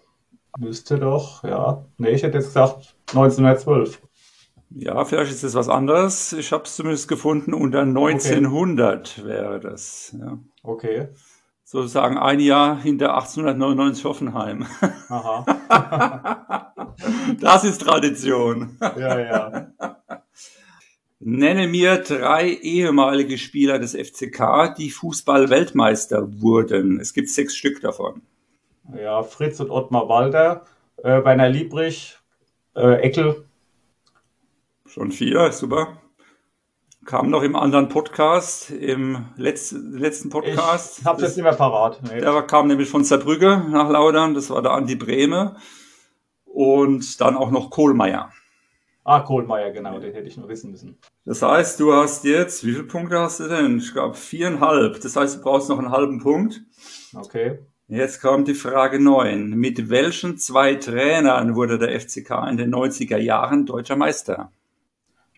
Müsste 0.58 0.98
doch, 0.98 1.44
ja. 1.44 1.84
Nee, 1.98 2.10
ich 2.10 2.22
hätte 2.22 2.38
jetzt 2.38 2.48
gesagt 2.48 2.96
1912. 3.08 4.00
Ja, 4.70 5.04
vielleicht 5.04 5.30
ist 5.30 5.44
es 5.44 5.54
was 5.54 5.68
anderes. 5.68 6.32
Ich 6.32 6.50
habe 6.52 6.64
es 6.64 6.74
zumindest 6.74 7.08
gefunden. 7.08 7.54
Unter 7.54 7.82
1900 7.82 9.18
okay. 9.18 9.28
wäre 9.28 9.60
das. 9.60 10.16
Ja. 10.18 10.38
Okay. 10.62 11.08
Sozusagen 11.68 12.16
ein 12.16 12.38
Jahr 12.38 12.80
hinter 12.80 13.16
1899 13.16 14.04
Hoffenheim. 14.04 14.66
Aha. 15.08 15.44
Das 17.40 17.62
ist 17.64 17.82
Tradition. 17.82 18.78
Ja, 18.80 19.20
ja. 19.20 19.72
Nenne 21.20 21.68
mir 21.68 21.98
drei 21.98 22.48
ehemalige 22.48 23.36
Spieler 23.36 23.78
des 23.78 23.94
FCK, 23.94 24.74
die 24.78 24.90
Fußball-Weltmeister 24.90 26.40
wurden. 26.40 27.00
Es 27.00 27.12
gibt 27.12 27.28
sechs 27.28 27.54
Stück 27.54 27.82
davon. 27.82 28.22
Ja, 28.96 29.22
Fritz 29.22 29.60
und 29.60 29.70
Ottmar 29.70 30.08
Walter, 30.08 30.64
äh, 30.96 31.22
Werner 31.22 31.50
Liebrich, 31.50 32.16
äh, 32.74 33.00
Eckel. 33.02 33.44
Schon 34.86 35.12
vier, 35.12 35.52
super. 35.52 36.00
Kam 37.06 37.30
noch 37.30 37.44
im 37.44 37.54
anderen 37.54 37.88
Podcast, 37.88 38.70
im 38.70 39.26
letzten, 39.36 39.96
letzten 39.96 40.28
Podcast. 40.28 40.98
Ich 40.98 41.04
hab's 41.04 41.22
jetzt 41.22 41.36
nicht 41.36 41.44
mehr 41.44 41.54
parat. 41.54 42.00
Nee. 42.02 42.20
Der 42.20 42.42
kam 42.42 42.66
nämlich 42.66 42.88
von 42.88 43.04
Saarbrücke 43.04 43.64
nach 43.70 43.88
Laudern, 43.88 44.34
das 44.34 44.50
war 44.50 44.60
der 44.60 44.72
Andi 44.72 44.96
Brehme 44.96 45.54
und 46.44 47.20
dann 47.20 47.36
auch 47.36 47.52
noch 47.52 47.70
Kohlmeier. 47.70 48.32
Ah, 49.04 49.20
Kohlmeier, 49.20 49.70
genau, 49.70 50.00
den 50.00 50.14
hätte 50.14 50.26
ich 50.26 50.36
nur 50.36 50.48
wissen 50.48 50.72
müssen. 50.72 50.98
Das 51.24 51.42
heißt, 51.42 51.78
du 51.78 51.92
hast 51.92 52.24
jetzt, 52.24 52.66
wie 52.66 52.72
viele 52.72 52.82
Punkte 52.82 53.20
hast 53.20 53.38
du 53.38 53.46
denn? 53.46 53.78
Ich 53.78 53.92
glaube 53.92 54.16
viereinhalb. 54.16 55.00
Das 55.00 55.14
heißt, 55.14 55.36
du 55.36 55.42
brauchst 55.42 55.68
noch 55.68 55.78
einen 55.78 55.92
halben 55.92 56.20
Punkt. 56.20 56.60
Okay. 57.14 57.60
Jetzt 57.86 58.20
kommt 58.20 58.48
die 58.48 58.54
Frage 58.54 58.98
9. 58.98 59.50
Mit 59.50 59.90
welchen 59.90 60.38
zwei 60.38 60.74
Trainern 60.74 61.54
wurde 61.54 61.78
der 61.78 62.00
FCK 62.00 62.48
in 62.50 62.56
den 62.56 62.74
90er 62.74 63.18
Jahren 63.18 63.64
deutscher 63.64 63.94
Meister? 63.94 64.50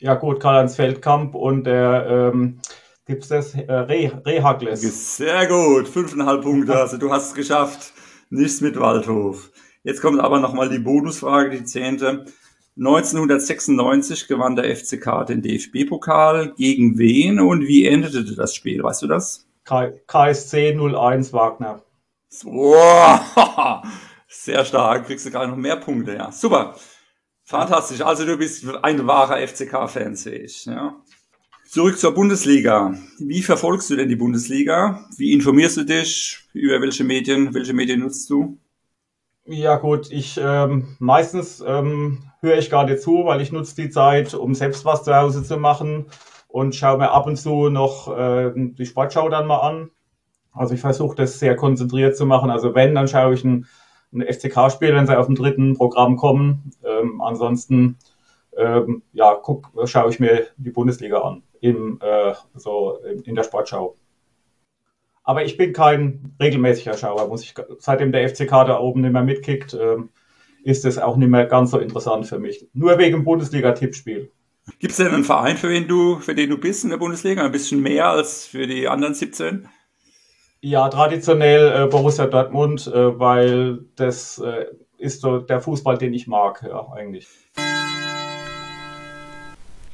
Ja 0.01 0.15
gut, 0.15 0.41
Karl-Heinz 0.41 0.77
Feldkamp 0.77 1.35
und 1.35 1.65
der, 1.65 2.31
ähm, 2.33 2.61
gibt's 3.07 3.29
das, 3.29 3.55
äh, 3.55 3.73
Re 3.73 4.23
Rehagles. 4.25 5.17
Sehr 5.17 5.47
gut, 5.47 5.89
fünfeinhalb 5.89 6.43
Punkte, 6.43 6.75
also 6.77 6.99
du 6.99 7.11
hast 7.11 7.29
es 7.29 7.35
geschafft. 7.35 7.93
Nichts 8.31 8.61
mit 8.61 8.79
Waldhof. 8.79 9.51
Jetzt 9.83 10.03
kommt 10.03 10.21
aber 10.21 10.39
nochmal 10.39 10.69
die 10.69 10.79
Bonusfrage, 10.79 11.51
die 11.51 11.65
zehnte. 11.65 12.27
1996 12.77 14.29
gewann 14.29 14.55
der 14.55 14.77
FCK 14.77 15.25
den 15.27 15.43
DFB-Pokal. 15.43 16.55
Gegen 16.57 16.97
wen 16.99 17.41
und 17.41 17.63
wie 17.67 17.87
endete 17.87 18.37
das 18.37 18.55
Spiel? 18.55 18.83
Weißt 18.83 19.03
du 19.03 19.09
das? 19.09 19.47
KSC 19.65 20.79
01 20.79 21.33
Wagner. 21.33 21.83
Wow, 22.45 23.83
sehr 24.29 24.65
stark. 24.65 25.07
Kriegst 25.07 25.27
du 25.27 25.31
gerade 25.31 25.49
noch 25.49 25.57
mehr 25.57 25.77
Punkte, 25.77 26.15
ja. 26.15 26.31
Super. 26.31 26.77
Fantastisch. 27.49 28.03
Also 28.03 28.27
du 28.27 28.37
bist 28.37 28.63
ein 28.83 29.07
wahrer 29.07 29.39
FCK-Fan, 29.39 30.15
sehe 30.17 30.41
ich. 30.41 30.67
Ja. 30.67 30.97
Zurück 31.67 31.99
zur 31.99 32.13
Bundesliga. 32.13 32.93
Wie 33.19 33.43
verfolgst 33.43 33.89
du 33.89 33.97
denn 33.97 34.11
die 34.11 34.17
Bundesliga? 34.17 35.07
Wie 35.17 35.33
informierst 35.33 35.79
du 35.79 35.85
dich? 35.85 36.47
Über 36.53 36.83
welche 36.83 37.05
Medien? 37.05 37.55
Welche 37.55 37.73
Medien 37.73 38.01
nutzt 38.01 38.29
du? 38.29 38.59
Ja 39.47 39.77
gut, 39.77 40.13
ich 40.13 40.39
ähm, 40.39 40.95
meistens 40.99 41.65
ähm, 41.67 42.19
höre 42.43 42.59
ich 42.59 42.71
nicht 42.71 43.01
zu, 43.01 43.25
weil 43.25 43.41
ich 43.41 43.51
nutze 43.51 43.77
die 43.77 43.89
Zeit, 43.89 44.35
um 44.35 44.55
selbst 44.55 44.85
was 44.85 45.05
zu 45.05 45.17
Hause 45.17 45.43
zu 45.43 45.57
machen 45.57 46.05
und 46.49 46.75
schaue 46.75 46.99
mir 46.99 47.13
ab 47.13 47.27
und 47.27 47.37
zu 47.37 47.71
noch 47.71 48.15
äh, 48.15 48.53
die 48.55 48.85
Sportschau 48.85 49.31
dann 49.31 49.47
mal 49.47 49.61
an. 49.61 49.91
Also 50.53 50.75
ich 50.75 50.81
versuche 50.81 51.17
das 51.17 51.39
sehr 51.39 51.57
konzentriert 51.57 52.15
zu 52.15 52.27
machen. 52.27 52.51
Also 52.51 52.75
wenn, 52.75 52.95
dann 52.95 53.09
schaue 53.09 53.33
ich 53.33 53.43
ein, 53.43 53.67
ein 54.13 54.23
FCK-Spiel, 54.23 54.95
wenn 54.95 55.07
sie 55.07 55.19
auf 55.19 55.27
dem 55.27 55.35
dritten 55.35 55.77
Programm 55.77 56.17
kommen. 56.17 56.71
Ähm, 56.85 57.21
ansonsten 57.21 57.97
ähm, 58.59 59.03
ja, 59.13 59.35
guck, 59.35 59.71
schaue 59.85 60.11
ich 60.11 60.21
mir 60.21 60.49
die 60.57 60.71
Bundesliga 60.71 61.21
an 61.21 61.43
im, 61.61 61.99
äh, 62.03 62.35
so 62.55 62.99
in 63.25 63.35
der 63.35 63.45
Sportschau. 63.45 63.97
Aber 65.23 65.45
ich 65.45 65.57
bin 65.57 65.73
kein 65.73 66.35
regelmäßiger 66.41 66.97
Schauer, 66.97 67.29
muss 67.29 67.43
ich, 67.43 67.55
seitdem 67.79 68.13
der 68.13 68.29
FCK 68.29 68.51
da 68.67 68.81
oben 68.81 69.03
nicht 69.03 69.13
mehr 69.13 69.23
mitkickt, 69.23 69.75
ähm, 69.75 70.09
ist 70.65 70.85
es 70.85 70.99
auch 70.99 71.17
nicht 71.17 71.29
mehr 71.29 71.47
ganz 71.47 71.71
so 71.71 71.79
interessant 71.79 72.27
für 72.27 72.39
mich. 72.39 72.67
Nur 72.73 72.99
wegen 72.99 73.25
Bundesliga-Tippspiel. 73.25 74.31
Gibt 74.79 74.91
es 74.91 74.97
denn 74.97 75.09
einen 75.09 75.25
Verein, 75.25 75.57
für 75.57 75.69
den, 75.69 75.87
du, 75.87 76.17
für 76.17 76.35
den 76.35 76.51
du 76.51 76.59
bist 76.59 76.85
in 76.85 76.91
der 76.91 76.97
Bundesliga? 76.99 77.45
Ein 77.45 77.53
bisschen 77.53 77.81
mehr 77.81 78.09
als 78.09 78.47
für 78.47 78.67
die 78.67 78.89
anderen 78.89 79.15
17? 79.15 79.69
Ja, 80.61 80.89
traditionell 80.89 81.85
äh, 81.85 81.87
Borussia 81.87 82.27
Dortmund, 82.27 82.89
äh, 82.89 83.17
weil 83.17 83.85
das 83.95 84.39
äh, 84.39 84.67
ist 84.97 85.21
so 85.21 85.39
der 85.39 85.61
Fußball, 85.61 85.97
den 85.99 86.13
ich 86.13 86.27
mag, 86.27 86.65
ja, 86.69 86.89
eigentlich. 86.93 87.29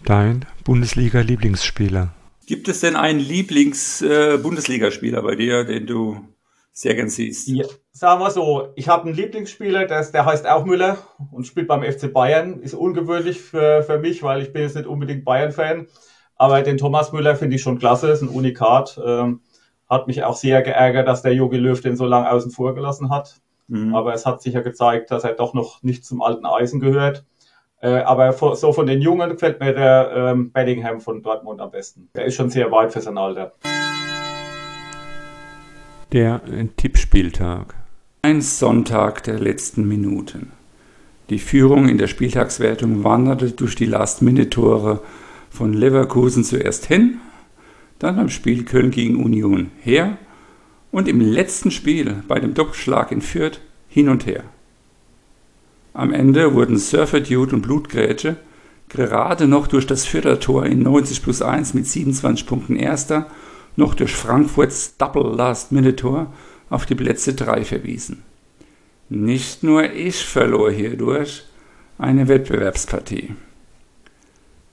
Dein 0.07 0.47
Bundesliga-Lieblingsspieler? 0.65 2.15
Gibt 2.47 2.69
es 2.69 2.81
denn 2.81 2.97
einen 2.97 3.21
Lieblings-Bundesligaspieler 3.21 5.19
äh, 5.19 5.23
bei 5.23 5.35
dir, 5.35 5.65
den 5.65 5.87
du 5.87 6.25
sehr 6.73 6.95
gern 6.95 7.11
siehst? 7.11 7.49
Ja, 7.49 7.67
sagen 7.93 8.23
wir 8.23 8.31
so, 8.31 8.69
ich 8.75 8.89
habe 8.89 9.05
einen 9.05 9.15
Lieblingsspieler, 9.15 9.85
der, 9.85 10.03
der 10.03 10.25
heißt 10.25 10.47
auch 10.47 10.65
Müller 10.65 10.97
und 11.31 11.47
spielt 11.47 11.69
beim 11.69 11.83
FC 11.83 12.11
Bayern. 12.11 12.61
Ist 12.61 12.73
ungewöhnlich 12.73 13.39
für, 13.39 13.83
für 13.83 13.99
mich, 13.99 14.23
weil 14.23 14.41
ich 14.41 14.55
bin 14.55 14.63
jetzt 14.63 14.77
nicht 14.77 14.87
unbedingt 14.87 15.27
Bayern-Fan. 15.27 15.89
Aber 16.37 16.63
den 16.63 16.79
Thomas 16.79 17.13
Müller 17.13 17.37
finde 17.37 17.57
ich 17.57 17.63
schon 17.63 17.79
klasse, 17.79 18.09
ist 18.09 18.23
ein 18.23 18.29
Unikat. 18.29 18.99
Ähm, 19.05 19.43
hat 19.95 20.07
mich 20.07 20.25
auch 20.25 20.37
sehr 20.37 20.63
geärgert, 20.63 21.09
dass 21.09 21.23
der 21.23 21.35
Jogi 21.35 21.57
Löw 21.57 21.81
den 21.81 21.97
so 21.97 22.05
lange 22.05 22.31
außen 22.31 22.51
vor 22.51 22.75
gelassen 22.75 23.11
hat. 23.11 23.41
Mhm. 23.69 23.95
Aber 23.95 24.13
es 24.13 24.27
hat 24.27 24.43
sich 24.43 24.55
ja 24.55 24.61
gezeigt, 24.61 25.11
dass 25.11 25.25
er 25.25 25.33
doch 25.33 25.55
noch 25.55 25.83
nicht 25.83 26.05
zum 26.05 26.21
alten 26.21 26.45
Eisen 26.45 26.81
gehört. 26.81 27.25
Äh, 27.81 28.01
aber 28.01 28.33
so 28.33 28.73
von 28.73 28.87
den 28.87 29.01
Jungen 29.01 29.31
gefällt 29.31 29.61
mir 29.61 29.73
der 29.73 30.13
ähm, 30.15 30.53
Bellingham 30.53 31.01
von 31.01 31.23
Dortmund 31.23 31.61
am 31.61 31.71
besten. 31.71 32.09
Der 32.15 32.25
ist 32.25 32.35
schon 32.35 32.51
sehr 32.51 32.71
weit 32.71 32.93
für 32.93 33.01
sein 33.01 33.19
Alter. 33.19 33.53
Der 36.13 36.41
äh, 36.47 36.67
Tippspieltag. 36.77 37.75
Ein 38.23 38.41
Sonntag 38.41 39.23
der 39.25 39.39
letzten 39.39 39.87
Minuten. 39.87 40.53
Die 41.31 41.39
Führung 41.39 41.89
in 41.89 41.99
der 41.99 42.07
Spieltagswertung 42.07 43.05
wanderte 43.05 43.53
durch 43.53 43.77
die 43.77 43.87
Last-Minute-Tore 43.87 45.01
von 45.51 45.73
Leverkusen 45.73 46.45
zuerst 46.45 46.87
hin, 46.87 47.21
dann 48.05 48.17
beim 48.17 48.29
Spiel 48.29 48.65
Köln 48.65 48.91
gegen 48.91 49.17
Union 49.17 49.71
her 49.81 50.19
und 50.93 51.09
im 51.09 51.21
letzten 51.21 51.71
Spiel 51.71 52.23
bei 52.29 52.39
dem 52.39 52.55
Doppelschlag 52.55 53.11
in 53.11 53.21
Fürth 53.21 53.61
hin 53.89 54.09
und 54.09 54.27
her. 54.27 54.45
Am 55.95 56.13
Ende 56.13 56.55
wurden 56.55 56.77
Surfer 56.77 57.21
Dude 57.21 57.57
und 57.57 57.63
Blutgrätsche 57.63 58.37
gerade 58.89 59.49
noch 59.49 59.67
durch 59.67 59.87
das 59.87 60.05
Viertertor 60.07 60.67
in 60.67 60.83
90 60.83 61.23
plus 61.23 61.41
1 61.41 61.75
mit 61.75 61.87
27 61.87 62.47
Punkten 62.47 62.77
Erster, 62.77 63.27
noch 63.77 63.95
durch 63.95 64.15
Frankfurts 64.15 64.97
Double 64.99 65.35
Last-Minute-Tor 65.35 66.33
auf 66.71 66.87
die 66.87 66.95
Plätze 66.95 67.35
3 67.35 67.65
verwiesen. 67.65 68.23
Nicht 69.09 69.63
nur 69.63 69.91
ich 69.93 70.25
verlor 70.25 70.71
hierdurch 70.71 71.45
eine 71.99 72.29
Wettbewerbspartie. 72.29 73.35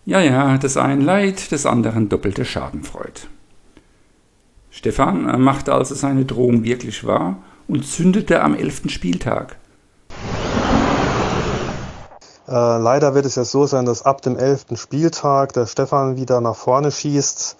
Ja, 0.06 0.20
ja, 0.20 0.58
des 0.58 0.78
einen 0.78 1.02
Leid, 1.02 1.52
des 1.52 1.66
anderen 1.66 2.10
doppelte 2.10 2.44
Schadenfreude. 2.44 3.22
Stefan 4.72 5.42
machte 5.42 5.74
also 5.74 5.94
seine 5.96 6.26
Drohung 6.26 6.64
wirklich 6.64 7.06
wahr 7.06 7.38
und 7.68 7.86
zündete 7.86 8.42
am 8.42 8.56
elften 8.56 8.90
Spieltag 8.90 9.58
äh, 12.52 12.54
leider 12.54 13.16
wird 13.16 13.26
es 13.26 13.36
ja 13.36 13.46
so 13.46 13.66
sein, 13.66 13.86
dass 13.86 14.04
ab 14.04 14.22
dem 14.22 14.36
11. 14.36 14.66
Spieltag 14.76 15.54
der 15.54 15.68
Stefan 15.68 16.18
wieder 16.18 16.42
nach 16.42 16.56
vorne 16.56 16.92
schießt. 16.92 17.56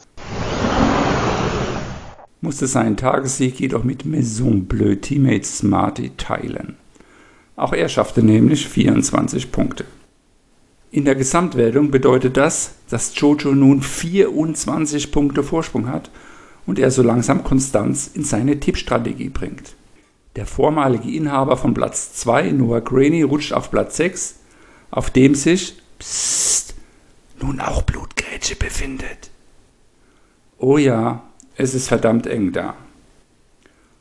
Musste 2.42 2.68
seinen 2.68 2.98
Tagessieg 2.98 3.58
jedoch 3.60 3.86
mit 3.86 4.06
Maison 4.06 4.66
Bleu 4.66 4.96
Teammate 4.96 5.46
Smarty 5.46 6.12
teilen. 6.18 6.76
Auch 7.56 7.72
er 7.72 7.88
schaffte 7.88 8.22
nämlich 8.22 8.68
24 8.68 9.52
Punkte. 9.54 9.86
In 10.92 11.06
der 11.06 11.16
Gesamtwertung 11.16 11.90
bedeutet 11.90 12.36
das, 12.36 12.76
dass 12.90 13.14
Jojo 13.16 13.54
nun 13.54 13.82
24 13.82 15.12
Punkte 15.12 15.42
Vorsprung 15.42 15.88
hat 15.88 16.12
und 16.66 16.80
er 16.80 16.92
so 16.92 17.02
langsam 17.02 17.44
Konstanz 17.44 18.12
in 18.14 18.26
seine 18.26 18.60
Tippstrategie 18.60 19.30
bringt. 19.30 19.76
Der 20.36 20.46
vormalige 20.46 21.10
Inhaber 21.10 21.58
von 21.58 21.74
Platz 21.74 22.14
2, 22.16 22.52
Noah 22.52 22.82
Graney, 22.82 23.22
rutscht 23.22 23.54
auf 23.54 23.72
Platz 23.72 23.98
6 23.98 24.36
auf 24.92 25.10
dem 25.10 25.36
sich 25.36 25.78
pssst, 25.98 26.76
nun 27.42 27.62
auch 27.62 27.82
Blutgrätsche 27.82 28.56
befindet. 28.56 29.32
Oh 30.58 30.78
ja, 30.78 31.24
es 31.56 31.74
ist 31.74 31.88
verdammt 31.88 32.28
eng 32.28 32.52
da. 32.52 32.76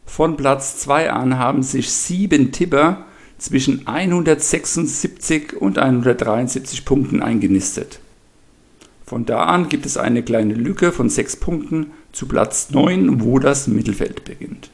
Von 0.05 0.37
Platz 0.37 0.79
2 0.81 1.13
an 1.13 1.39
haben 1.39 1.63
sich 1.63 1.91
sieben 1.91 2.51
Tipper 2.51 3.07
zwischen 3.41 3.87
176 3.87 5.57
und 5.57 5.79
173 5.79 6.85
Punkten 6.85 7.23
eingenistet. 7.23 8.01
Von 9.05 9.27
da 9.27 9.45
an 9.45 9.69
gibt 9.69 9.87
es 9.87 9.97
eine 9.97 10.23
kleine 10.23 10.55
Lücke 10.55 10.93
von 10.93 11.09
6 11.09 11.37
Punkten 11.37 11.87
zu 12.13 12.27
Platz 12.27 12.71
9, 12.71 13.25
wo 13.25 13.39
das 13.41 13.67
Mittelfeld 13.67 14.25
beginnt. 14.25 14.71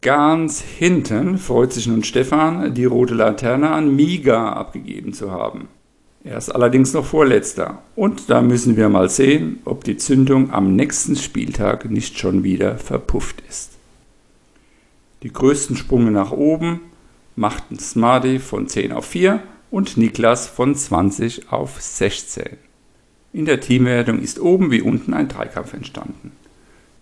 Ganz 0.00 0.60
hinten 0.60 1.38
freut 1.38 1.72
sich 1.72 1.88
nun 1.88 2.04
Stefan, 2.04 2.72
die 2.74 2.84
rote 2.84 3.14
Laterne 3.14 3.70
an 3.70 3.96
Miga 3.96 4.52
abgegeben 4.52 5.12
zu 5.12 5.32
haben. 5.32 5.66
Er 6.22 6.36
ist 6.36 6.50
allerdings 6.50 6.92
noch 6.92 7.04
vorletzter. 7.04 7.82
Und 7.96 8.30
da 8.30 8.42
müssen 8.42 8.76
wir 8.76 8.88
mal 8.88 9.08
sehen, 9.08 9.58
ob 9.64 9.82
die 9.82 9.96
Zündung 9.96 10.52
am 10.52 10.76
nächsten 10.76 11.16
Spieltag 11.16 11.90
nicht 11.90 12.18
schon 12.18 12.44
wieder 12.44 12.76
verpufft 12.76 13.42
ist. 13.48 13.72
Die 15.22 15.32
größten 15.32 15.74
Sprünge 15.74 16.12
nach 16.12 16.30
oben 16.30 16.80
machten 17.38 17.78
Smarty 17.78 18.38
von 18.40 18.68
10 18.68 18.92
auf 18.92 19.06
4 19.06 19.40
und 19.70 19.96
Niklas 19.96 20.48
von 20.48 20.74
20 20.74 21.52
auf 21.52 21.80
16. 21.80 22.56
In 23.32 23.44
der 23.44 23.60
Teamwertung 23.60 24.20
ist 24.20 24.40
oben 24.40 24.70
wie 24.70 24.82
unten 24.82 25.14
ein 25.14 25.28
Dreikampf 25.28 25.72
entstanden. 25.72 26.32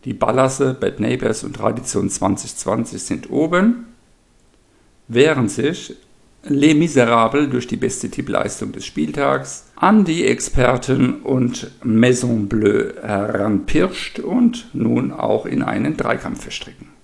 Die 0.04 0.12
Ballasse, 0.12 0.74
Bad 0.74 1.00
Neighbors 1.00 1.42
und 1.42 1.56
Tradition 1.56 2.10
2020 2.10 3.02
sind 3.02 3.30
oben, 3.30 3.86
während 5.08 5.50
sich 5.50 5.96
Les 6.48 6.74
Miserables 6.74 7.50
durch 7.50 7.66
die 7.66 7.76
beste 7.76 8.08
Tippleistung 8.08 8.70
des 8.70 8.86
Spieltags 8.86 9.72
an 9.74 10.04
die 10.04 10.26
Experten 10.26 11.22
und 11.22 11.72
Maison 11.82 12.46
Bleu 12.46 12.92
heranpirscht 13.02 14.20
und 14.20 14.68
nun 14.72 15.12
auch 15.12 15.46
in 15.46 15.62
einen 15.62 15.96
Dreikampf 15.96 16.42
verstricken. 16.42 16.95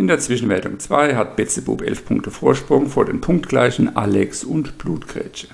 In 0.00 0.06
der 0.06 0.18
Zwischenwertung 0.18 0.78
2 0.78 1.14
hat 1.14 1.36
Betzebub 1.36 1.82
11 1.82 2.06
Punkte 2.06 2.30
Vorsprung 2.30 2.88
vor 2.88 3.04
den 3.04 3.20
punktgleichen 3.20 3.98
Alex 3.98 4.44
und 4.44 4.78
Blutgrätsche. 4.78 5.48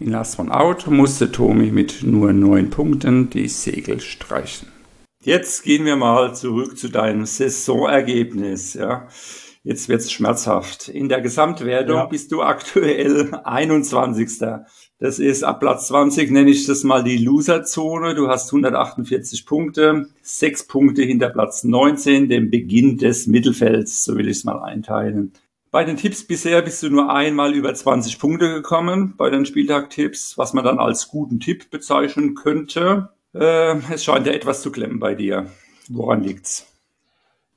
In 0.00 0.08
Last 0.08 0.38
One 0.38 0.50
Out 0.50 0.86
musste 0.86 1.30
Tomi 1.30 1.70
mit 1.70 2.02
nur 2.02 2.32
9 2.32 2.70
Punkten 2.70 3.28
die 3.28 3.48
Segel 3.48 4.00
streichen. 4.00 4.68
Jetzt 5.22 5.64
gehen 5.64 5.84
wir 5.84 5.96
mal 5.96 6.34
zurück 6.34 6.78
zu 6.78 6.88
deinem 6.88 7.26
Saisonergebnis. 7.26 8.72
Ja. 8.72 9.06
Jetzt 9.64 9.88
wird's 9.88 10.10
schmerzhaft. 10.10 10.88
In 10.88 11.08
der 11.08 11.20
Gesamtwertung 11.20 11.96
ja. 11.96 12.06
bist 12.06 12.32
du 12.32 12.42
aktuell 12.42 13.32
21. 13.44 14.40
Das 14.98 15.20
ist 15.20 15.44
ab 15.44 15.60
Platz 15.60 15.86
20, 15.86 16.32
nenne 16.32 16.50
ich 16.50 16.66
das 16.66 16.82
mal 16.82 17.04
die 17.04 17.18
Loserzone. 17.18 18.16
Du 18.16 18.28
hast 18.28 18.52
148 18.52 19.46
Punkte, 19.46 20.08
sechs 20.20 20.66
Punkte 20.66 21.02
hinter 21.02 21.30
Platz 21.30 21.62
19, 21.62 22.28
dem 22.28 22.50
Beginn 22.50 22.98
des 22.98 23.28
Mittelfelds, 23.28 24.04
so 24.04 24.16
will 24.16 24.28
ich 24.28 24.38
es 24.38 24.44
mal 24.44 24.60
einteilen. 24.60 25.32
Bei 25.70 25.84
den 25.84 25.96
Tipps 25.96 26.24
bisher 26.24 26.60
bist 26.62 26.82
du 26.82 26.90
nur 26.90 27.12
einmal 27.14 27.54
über 27.54 27.72
20 27.72 28.18
Punkte 28.18 28.52
gekommen 28.52 29.14
bei 29.16 29.30
den 29.30 29.46
Spieltag-Tipps, 29.46 30.36
was 30.36 30.52
man 30.54 30.64
dann 30.64 30.78
als 30.78 31.08
guten 31.08 31.38
Tipp 31.38 31.70
bezeichnen 31.70 32.34
könnte. 32.34 33.10
Äh, 33.32 33.76
es 33.92 34.04
scheint 34.04 34.26
ja 34.26 34.32
etwas 34.32 34.60
zu 34.60 34.72
klemmen 34.72 34.98
bei 34.98 35.14
dir. 35.14 35.46
Woran 35.88 36.22
liegt's? 36.22 36.71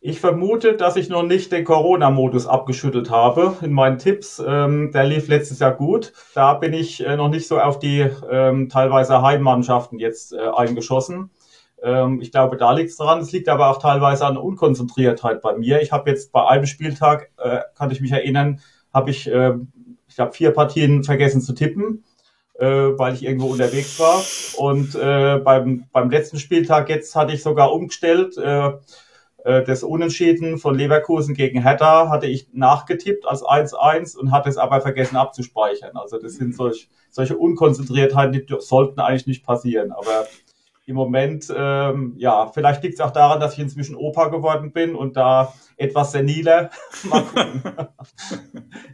Ich 0.08 0.20
vermute, 0.20 0.74
dass 0.74 0.98
ich 0.98 1.10
noch 1.10 1.24
nicht 1.24 1.52
den 1.52 1.64
Corona-Modus 1.64 2.46
abgeschüttelt 2.46 3.10
habe 3.10 3.56
in 3.64 3.74
meinen 3.74 3.98
Tipps. 3.98 4.40
Ähm, 4.46 4.92
der 4.92 5.06
lief 5.06 5.28
letztes 5.30 5.58
Jahr 5.58 5.72
gut. 5.72 6.14
Da 6.36 6.54
bin 6.54 6.74
ich 6.74 7.04
äh, 7.04 7.16
noch 7.16 7.30
nicht 7.30 7.48
so 7.48 7.60
auf 7.60 7.80
die 7.80 8.08
ähm, 8.30 8.70
teilweise 8.70 9.24
Heimmannschaften 9.24 9.98
jetzt 9.98 10.32
äh, 10.32 10.38
eingeschossen. 10.56 11.32
Ähm, 11.82 12.22
ich 12.22 12.32
glaube, 12.32 12.56
da 12.56 12.72
liegt 12.74 12.92
es 12.92 12.98
dran. 12.98 13.20
Es 13.20 13.32
liegt 13.32 13.50
aber 13.50 13.72
auch 13.72 13.80
teilweise 13.80 14.28
an 14.28 14.38
Unkonzentriertheit 14.38 15.42
bei 15.42 15.58
mir. 15.58 15.82
Ich 15.82 15.92
habe 15.92 16.08
jetzt 16.12 16.32
bei 16.32 16.48
einem 16.48 16.68
Spieltag, 16.68 17.32
äh, 17.40 17.62
kann 17.76 17.90
ich 17.90 18.00
mich 18.00 18.12
erinnern, 18.12 18.60
habe 18.94 19.10
ich, 19.10 19.26
äh, 19.26 19.56
ich 20.08 20.20
habe 20.20 20.34
vier 20.34 20.52
Partien 20.52 21.04
vergessen 21.04 21.42
zu 21.42 21.54
tippen, 21.54 22.04
äh, 22.60 22.68
weil 22.68 23.16
ich 23.16 23.24
irgendwo 23.24 23.48
unterwegs 23.48 24.00
war. 24.00 24.22
Und 24.58 24.94
äh, 24.94 25.40
beim, 25.40 25.86
beim 25.92 26.12
letzten 26.12 26.38
Spieltag 26.38 26.90
jetzt 26.90 27.16
hatte 27.16 27.34
ich 27.34 27.42
sogar 27.42 27.74
umgestellt. 27.74 28.38
Äh, 28.38 28.74
das 29.46 29.84
Unentschieden 29.84 30.58
von 30.58 30.74
Leverkusen 30.74 31.36
gegen 31.36 31.62
Hertha 31.62 32.10
hatte 32.10 32.26
ich 32.26 32.48
nachgetippt 32.52 33.28
als 33.28 33.44
1-1 33.44 34.18
und 34.18 34.32
hatte 34.32 34.50
es 34.50 34.58
aber 34.58 34.82
vergessen 34.82 35.18
abzuspeichern. 35.18 35.96
Also 35.96 36.18
das 36.18 36.34
sind 36.34 36.56
solch, 36.56 36.90
solche 37.12 37.38
Unkonzentriertheiten, 37.38 38.34
die 38.34 38.56
sollten 38.58 39.00
eigentlich 39.00 39.28
nicht 39.28 39.46
passieren. 39.46 39.92
Aber 39.92 40.26
im 40.88 40.96
Moment, 40.96 41.54
ähm, 41.56 42.16
ja, 42.18 42.48
vielleicht 42.48 42.82
liegt 42.82 42.96
es 42.96 43.02
auch 43.02 43.12
daran, 43.12 43.40
dass 43.40 43.54
ich 43.54 43.60
inzwischen 43.60 43.96
Opa 43.96 44.30
geworden 44.30 44.72
bin 44.72 44.96
und 44.96 45.16
da 45.16 45.54
etwas 45.78 46.12
seniler. 46.12 46.72
Mal 47.04 47.22
gucken. 47.22 47.64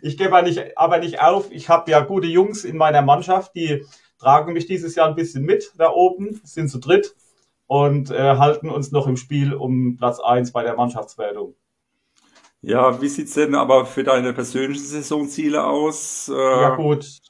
ich 0.02 0.18
gebe 0.18 0.36
aber 0.36 0.42
nicht, 0.42 0.78
aber 0.78 0.98
nicht 0.98 1.22
auf. 1.22 1.50
Ich 1.52 1.70
habe 1.70 1.92
ja 1.92 2.02
gute 2.02 2.28
Jungs 2.28 2.66
in 2.66 2.76
meiner 2.76 3.02
Mannschaft, 3.02 3.56
die 3.56 3.86
tragen 4.20 4.52
mich 4.52 4.66
dieses 4.66 4.96
Jahr 4.96 5.08
ein 5.08 5.16
bisschen 5.16 5.44
mit 5.44 5.72
da 5.78 5.92
oben, 5.92 6.42
sind 6.44 6.70
zu 6.70 6.80
dritt 6.80 7.16
und 7.72 8.12
äh, 8.12 8.36
halten 8.36 8.70
uns 8.70 8.92
noch 8.92 9.08
im 9.08 9.16
Spiel 9.16 9.54
um 9.54 9.96
Platz 9.96 10.20
1 10.20 10.52
bei 10.52 10.62
der 10.62 10.76
Mannschaftswertung. 10.76 11.56
Ja, 12.60 13.02
wie 13.02 13.08
sieht 13.08 13.28
es 13.28 13.36
denn 13.36 13.56
aber 13.56 13.86
für 13.86 14.04
deine 14.04 14.34
persönlichen 14.34 14.84
Saisonziele 14.84 15.64
aus? 15.64 16.28
Äh 16.28 16.34
ja 16.34 16.76
gut. 16.76 17.22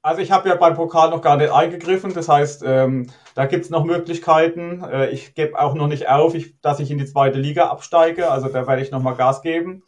Also 0.00 0.22
ich 0.22 0.32
habe 0.32 0.48
ja 0.48 0.54
beim 0.54 0.72
Pokal 0.72 1.10
noch 1.10 1.20
gar 1.20 1.36
nicht 1.36 1.52
eingegriffen, 1.52 2.14
das 2.14 2.30
heißt, 2.30 2.62
ähm, 2.64 3.10
da 3.34 3.44
es 3.44 3.68
noch 3.68 3.84
Möglichkeiten. 3.84 4.82
Äh, 4.82 5.10
ich 5.10 5.34
gebe 5.34 5.58
auch 5.58 5.74
noch 5.74 5.88
nicht 5.88 6.08
auf, 6.08 6.34
ich, 6.34 6.58
dass 6.62 6.80
ich 6.80 6.90
in 6.90 6.96
die 6.96 7.04
zweite 7.04 7.38
Liga 7.38 7.66
absteige, 7.66 8.30
also 8.30 8.48
da 8.48 8.66
werde 8.66 8.80
ich 8.80 8.90
nochmal 8.90 9.16
Gas 9.16 9.42
geben. 9.42 9.82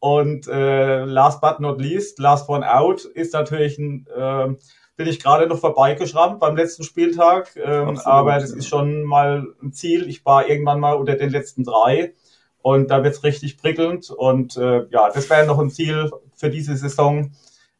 Und 0.00 0.48
äh, 0.48 1.04
last 1.04 1.40
but 1.40 1.60
not 1.60 1.80
least, 1.80 2.18
last 2.18 2.48
one 2.48 2.68
out 2.68 3.04
ist 3.04 3.34
natürlich 3.34 3.78
ein 3.78 4.08
äh, 4.08 4.48
bin 4.96 5.06
ich 5.06 5.20
gerade 5.22 5.46
noch 5.46 5.58
vorbeigeschrammt 5.58 6.40
beim 6.40 6.56
letzten 6.56 6.84
Spieltag. 6.84 7.56
Ähm, 7.56 7.98
aber 8.04 8.38
das 8.38 8.50
ist 8.50 8.68
schon 8.68 9.02
mal 9.04 9.46
ein 9.62 9.72
Ziel. 9.72 10.08
Ich 10.08 10.24
war 10.24 10.48
irgendwann 10.48 10.80
mal 10.80 10.94
unter 10.94 11.16
den 11.16 11.30
letzten 11.30 11.64
drei 11.64 12.14
und 12.62 12.90
da 12.90 13.02
wird 13.02 13.14
es 13.14 13.24
richtig 13.24 13.58
prickelnd. 13.58 14.10
Und 14.10 14.56
äh, 14.56 14.86
ja, 14.90 15.10
das 15.10 15.28
wäre 15.30 15.46
noch 15.46 15.58
ein 15.58 15.70
Ziel 15.70 16.10
für 16.34 16.50
diese 16.50 16.76
Saison, 16.76 17.32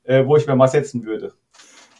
äh, 0.02 0.26
wo 0.26 0.36
ich 0.36 0.46
mir 0.46 0.56
mal 0.56 0.68
setzen 0.68 1.04
würde. 1.04 1.32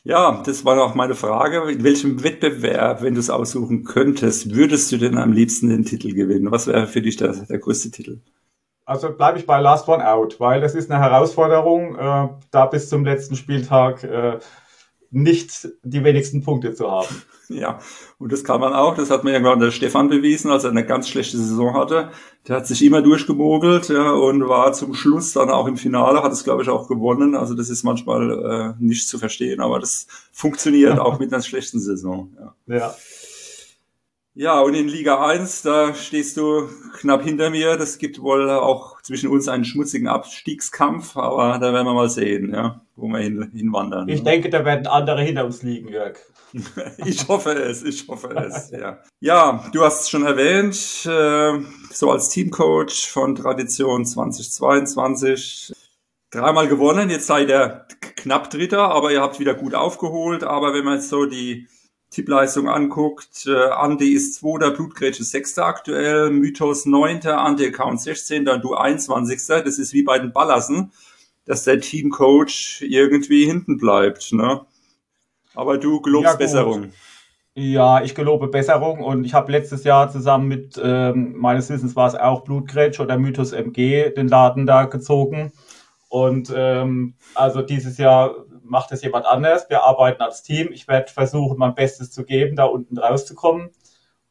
Ja, 0.02 0.42
das 0.44 0.66
war 0.66 0.78
auch 0.82 0.94
meine 0.94 1.14
Frage. 1.14 1.70
In 1.70 1.82
welchem 1.82 2.22
Wettbewerb, 2.22 3.00
wenn 3.00 3.14
du 3.14 3.20
es 3.20 3.30
aussuchen 3.30 3.84
könntest, 3.84 4.54
würdest 4.54 4.92
du 4.92 4.98
denn 4.98 5.16
am 5.16 5.32
liebsten 5.32 5.70
den 5.70 5.86
Titel 5.86 6.12
gewinnen? 6.12 6.50
Was 6.50 6.66
wäre 6.66 6.86
für 6.86 7.00
dich 7.00 7.16
der, 7.16 7.32
der 7.32 7.58
größte 7.58 7.90
Titel? 7.90 8.20
Also 8.84 9.10
bleibe 9.10 9.38
ich 9.38 9.46
bei 9.46 9.60
Last 9.60 9.88
One 9.88 10.06
Out, 10.06 10.38
weil 10.40 10.60
das 10.60 10.74
ist 10.74 10.90
eine 10.90 11.00
Herausforderung, 11.00 11.96
äh, 11.96 12.28
da 12.50 12.66
bis 12.66 12.90
zum 12.90 13.06
letzten 13.06 13.34
Spieltag 13.34 14.04
äh, 14.04 14.38
nicht 15.14 15.68
die 15.82 16.04
wenigsten 16.04 16.42
Punkte 16.42 16.74
zu 16.74 16.90
haben. 16.90 17.08
Ja, 17.50 17.78
und 18.18 18.32
das 18.32 18.42
kann 18.42 18.58
man 18.58 18.72
auch. 18.72 18.96
Das 18.96 19.10
hat 19.10 19.22
mir 19.22 19.32
ja 19.32 19.38
gerade 19.38 19.66
der 19.66 19.70
Stefan 19.70 20.08
bewiesen, 20.08 20.50
als 20.50 20.64
er 20.64 20.70
eine 20.70 20.86
ganz 20.86 21.10
schlechte 21.10 21.36
Saison 21.36 21.74
hatte. 21.74 22.08
Der 22.48 22.56
hat 22.56 22.66
sich 22.66 22.82
immer 22.82 23.02
durchgemogelt 23.02 23.90
ja, 23.90 24.12
und 24.12 24.48
war 24.48 24.72
zum 24.72 24.94
Schluss 24.94 25.34
dann 25.34 25.50
auch 25.50 25.66
im 25.66 25.76
Finale, 25.76 26.22
hat 26.22 26.32
es, 26.32 26.42
glaube 26.42 26.62
ich, 26.62 26.70
auch 26.70 26.88
gewonnen. 26.88 27.34
Also 27.34 27.52
das 27.52 27.68
ist 27.68 27.84
manchmal 27.84 28.74
äh, 28.78 28.82
nicht 28.82 29.08
zu 29.08 29.18
verstehen, 29.18 29.60
aber 29.60 29.78
das 29.78 30.06
funktioniert 30.32 30.98
auch 30.98 31.18
mit 31.18 31.34
einer 31.34 31.42
schlechten 31.42 31.80
Saison. 31.80 32.34
Ja. 32.66 32.74
ja. 32.74 32.94
Ja, 34.36 34.60
und 34.60 34.74
in 34.74 34.88
Liga 34.88 35.24
1, 35.24 35.62
da 35.62 35.94
stehst 35.94 36.36
du 36.36 36.68
knapp 36.98 37.22
hinter 37.22 37.50
mir. 37.50 37.76
Das 37.76 37.98
gibt 37.98 38.20
wohl 38.20 38.50
auch 38.50 39.00
zwischen 39.02 39.30
uns 39.30 39.46
einen 39.46 39.64
schmutzigen 39.64 40.08
Abstiegskampf, 40.08 41.16
aber 41.16 41.60
da 41.60 41.72
werden 41.72 41.86
wir 41.86 41.94
mal 41.94 42.08
sehen, 42.08 42.52
ja, 42.52 42.80
wo 42.96 43.06
wir 43.06 43.20
hin, 43.20 43.48
hinwandern. 43.54 44.08
Ich 44.08 44.24
denke, 44.24 44.50
da 44.50 44.64
werden 44.64 44.88
andere 44.88 45.22
hinter 45.22 45.44
uns 45.44 45.62
liegen, 45.62 45.88
Jörg. 45.88 46.16
ich 47.04 47.28
hoffe 47.28 47.52
es, 47.52 47.84
ich 47.84 48.08
hoffe 48.08 48.34
es, 48.34 48.72
ja. 48.72 48.98
Ja, 49.20 49.64
du 49.72 49.84
hast 49.84 50.02
es 50.02 50.10
schon 50.10 50.24
erwähnt, 50.24 50.74
äh, 51.06 51.64
so 51.92 52.10
als 52.10 52.28
Teamcoach 52.30 53.08
von 53.08 53.36
Tradition 53.36 54.04
2022. 54.04 55.72
Dreimal 56.32 56.66
gewonnen, 56.66 57.08
jetzt 57.08 57.28
seid 57.28 57.50
ihr 57.50 57.86
knapp 58.16 58.50
Dritter, 58.50 58.90
aber 58.90 59.12
ihr 59.12 59.20
habt 59.20 59.38
wieder 59.38 59.54
gut 59.54 59.76
aufgeholt. 59.76 60.42
Aber 60.42 60.74
wenn 60.74 60.84
man 60.84 60.94
jetzt 60.94 61.08
so 61.08 61.24
die 61.24 61.68
Tippleistung 62.14 62.68
anguckt, 62.68 63.46
äh, 63.46 63.70
Andi 63.70 64.12
ist 64.12 64.36
Zweiter, 64.36 64.70
Blutgrätsche 64.70 65.24
Sechster 65.24 65.66
aktuell, 65.66 66.30
Mythos 66.30 66.86
Neunter, 66.86 67.40
Andi 67.40 67.66
Account 67.66 68.00
16. 68.00 68.44
du 68.44 68.74
21. 68.74 69.40
Das 69.64 69.78
ist 69.78 69.92
wie 69.92 70.04
bei 70.04 70.18
den 70.18 70.32
Ballassen, 70.32 70.92
dass 71.44 71.64
der 71.64 71.80
Teamcoach 71.80 72.82
irgendwie 72.82 73.46
hinten 73.46 73.78
bleibt. 73.78 74.32
Ne? 74.32 74.60
Aber 75.54 75.76
du 75.76 76.00
gelobst 76.00 76.32
ja, 76.32 76.36
Besserung. 76.36 76.92
Ja, 77.56 78.02
ich 78.02 78.14
gelobe 78.14 78.48
Besserung 78.48 79.00
und 79.00 79.24
ich 79.24 79.34
habe 79.34 79.50
letztes 79.50 79.82
Jahr 79.82 80.10
zusammen 80.10 80.46
mit, 80.46 80.80
ähm, 80.82 81.34
meines 81.36 81.68
Wissens 81.68 81.96
war 81.96 82.06
es 82.06 82.14
auch 82.14 82.42
Blutgrätsch 82.44 83.00
oder 83.00 83.18
Mythos 83.18 83.52
MG, 83.52 84.10
den 84.10 84.28
Laden 84.28 84.66
da 84.66 84.84
gezogen. 84.84 85.52
Und 86.08 86.52
ähm, 86.54 87.14
also 87.34 87.60
dieses 87.62 87.98
Jahr 87.98 88.34
macht 88.64 88.92
es 88.92 89.02
jemand 89.02 89.26
anders. 89.26 89.68
Wir 89.68 89.82
arbeiten 89.82 90.22
als 90.22 90.42
Team. 90.42 90.72
Ich 90.72 90.88
werde 90.88 91.12
versuchen, 91.12 91.58
mein 91.58 91.74
Bestes 91.74 92.10
zu 92.10 92.24
geben, 92.24 92.56
da 92.56 92.64
unten 92.64 92.98
rauszukommen. 92.98 93.70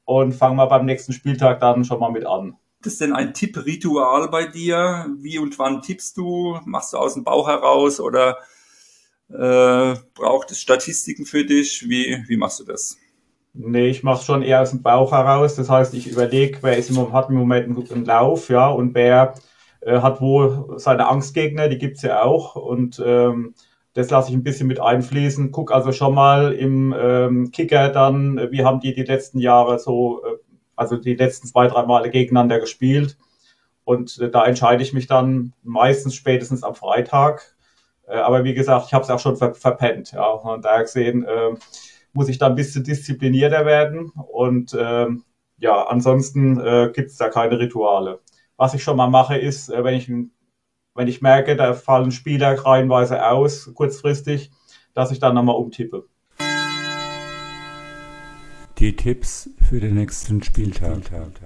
Und 0.06 0.34
fangen 0.34 0.58
wir 0.58 0.68
beim 0.68 0.86
nächsten 0.86 1.14
Spieltag 1.14 1.60
dann 1.60 1.86
schon 1.86 2.00
mal 2.00 2.12
mit 2.12 2.26
an. 2.26 2.58
Ist 2.86 3.00
denn 3.00 3.14
ein 3.14 3.34
Tippritual 3.34 4.28
bei 4.30 4.46
dir? 4.46 5.08
Wie 5.20 5.40
und 5.40 5.58
wann 5.58 5.82
tippst 5.82 6.18
du? 6.18 6.60
Machst 6.66 6.92
du 6.92 6.98
aus 6.98 7.14
dem 7.14 7.24
Bauch 7.24 7.48
heraus 7.48 8.02
oder 8.02 8.38
äh, 9.30 9.96
braucht 10.14 10.52
es 10.52 10.60
Statistiken 10.60 11.26
für 11.26 11.46
dich? 11.46 11.88
Wie, 11.88 12.24
wie 12.28 12.36
machst 12.36 12.60
du 12.60 12.66
das? 12.66 12.98
Nee, 13.54 13.88
ich 13.88 14.04
mache 14.04 14.26
schon 14.26 14.42
eher 14.42 14.62
aus 14.62 14.72
dem 14.72 14.82
Bauch 14.82 15.12
heraus. 15.12 15.56
Das 15.56 15.70
heißt, 15.70 15.94
ich 15.94 16.08
überlege, 16.08 16.58
wer 16.62 16.78
ist 16.78 16.90
im, 16.90 17.14
hat 17.14 17.30
im 17.30 17.36
Moment 17.36 17.66
einen 17.66 17.76
guten 17.76 18.04
Lauf, 18.04 18.50
ja, 18.50 18.68
und 18.68 18.96
wer 18.96 19.36
äh, 19.82 20.02
hat 20.02 20.22
wohl 20.22 20.74
seine 20.78 21.08
Angstgegner, 21.08 21.70
die 21.70 21.78
gibt's 21.78 22.02
ja 22.02 22.24
auch. 22.24 22.56
Und 22.56 23.02
ähm, 23.06 23.54
das 23.94 24.10
lasse 24.10 24.30
ich 24.30 24.36
ein 24.36 24.44
bisschen 24.44 24.68
mit 24.68 24.80
einfließen. 24.80 25.52
Guck 25.52 25.72
also 25.72 25.92
schon 25.92 26.16
mal 26.16 26.54
im 26.54 26.94
ähm, 26.98 27.52
Kicker 27.52 27.90
dann, 27.90 28.38
äh, 28.38 28.52
wie 28.52 28.64
haben 28.64 28.80
die 28.80 28.94
die 28.94 29.04
letzten 29.04 29.40
Jahre 29.40 29.80
so, 29.80 30.24
äh, 30.24 30.38
also 30.76 30.98
die 30.98 31.16
letzten 31.16 31.48
zwei, 31.48 31.68
drei 31.68 31.86
Male 31.86 32.10
gegeneinander 32.10 32.60
gespielt. 32.60 33.18
Und 33.84 34.20
äh, 34.20 34.30
da 34.30 34.46
entscheide 34.46 34.82
ich 34.82 34.94
mich 34.94 35.08
dann 35.08 35.54
meistens 35.64 36.16
spätestens 36.16 36.64
am 36.64 36.76
Freitag. 36.76 37.56
Äh, 38.08 38.18
aber 38.18 38.44
wie 38.44 38.56
gesagt, 38.56 38.88
ich 38.88 38.94
habe 38.94 39.04
es 39.04 39.10
auch 39.12 39.20
schon 39.20 39.38
ver 39.38 39.54
verpennt. 39.54 40.12
Ja. 40.14 40.28
Und 40.32 40.66
daher 40.66 40.84
gesehen 40.84 41.24
äh, 41.24 41.52
muss 42.14 42.30
ich 42.30 42.40
da 42.40 42.48
ein 42.48 42.56
bisschen 42.56 42.84
disziplinierter 42.84 43.66
werden. 43.66 44.12
Und 44.32 44.74
äh, 44.74 45.08
ja, 45.58 45.84
ansonsten 45.88 46.60
äh, 46.60 46.92
gibt 46.94 47.12
es 47.12 47.18
da 47.18 47.30
keine 47.30 47.60
Rituale. 47.60 48.22
Was 48.58 48.74
ich 48.74 48.84
schon 48.84 48.98
mal 48.98 49.10
mache, 49.10 49.38
ist, 49.38 49.70
wenn 49.70 49.96
ich 49.96 50.08
ein 50.10 50.32
wenn 50.96 51.08
ich 51.08 51.22
merke, 51.22 51.56
da 51.56 51.74
fallen 51.74 52.12
Spieler 52.12 52.54
reihenweise 52.54 53.26
aus, 53.28 53.72
kurzfristig, 53.74 54.52
dass 54.94 55.12
ich 55.12 55.20
dann 55.20 55.36
nochmal 55.36 55.56
umtippe. 55.56 56.06
Die 58.78 58.96
Tipps 58.96 59.50
für 59.70 59.80
den 59.80 59.96
nächsten 59.96 60.44
Spieltag. 60.44 61.00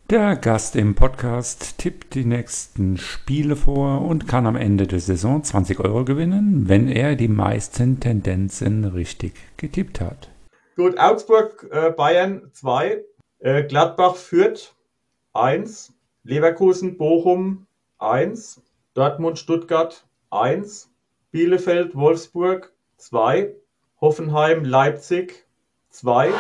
Der 0.10 0.36
Gast 0.38 0.76
im 0.76 0.96
Podcast 0.96 1.78
tippt 1.78 2.16
die 2.16 2.26
nächsten 2.26 2.98
Spiele 2.98 3.56
vor 3.56 4.02
und 4.02 4.28
kann 4.28 4.48
am 4.48 4.56
Ende 4.56 4.88
der 4.88 5.00
Saison 5.00 5.44
20 5.44 5.80
Euro 5.80 6.04
gewinnen, 6.04 6.68
wenn 6.68 6.88
er 6.88 7.16
die 7.16 7.28
meisten 7.28 8.00
Tendenzen 8.00 8.86
richtig 8.86 9.34
getippt 9.58 10.02
hat. 10.02 10.30
Gut, 10.76 10.98
Augsburg, 10.98 11.68
äh, 11.72 11.92
Bayern 11.92 12.50
2, 12.54 13.04
äh, 13.40 13.64
Gladbach 13.64 14.16
führt 14.16 14.76
1, 15.34 15.94
Leverkusen, 16.24 16.98
Bochum 16.98 17.68
1, 18.00 18.62
Dortmund, 18.98 19.38
Stuttgart 19.38 20.08
1, 20.32 20.92
Bielefeld, 21.30 21.94
Wolfsburg 21.94 22.74
2, 22.98 23.54
Hoffenheim, 24.02 24.66
Leipzig 24.66 25.46
2. 25.92 26.34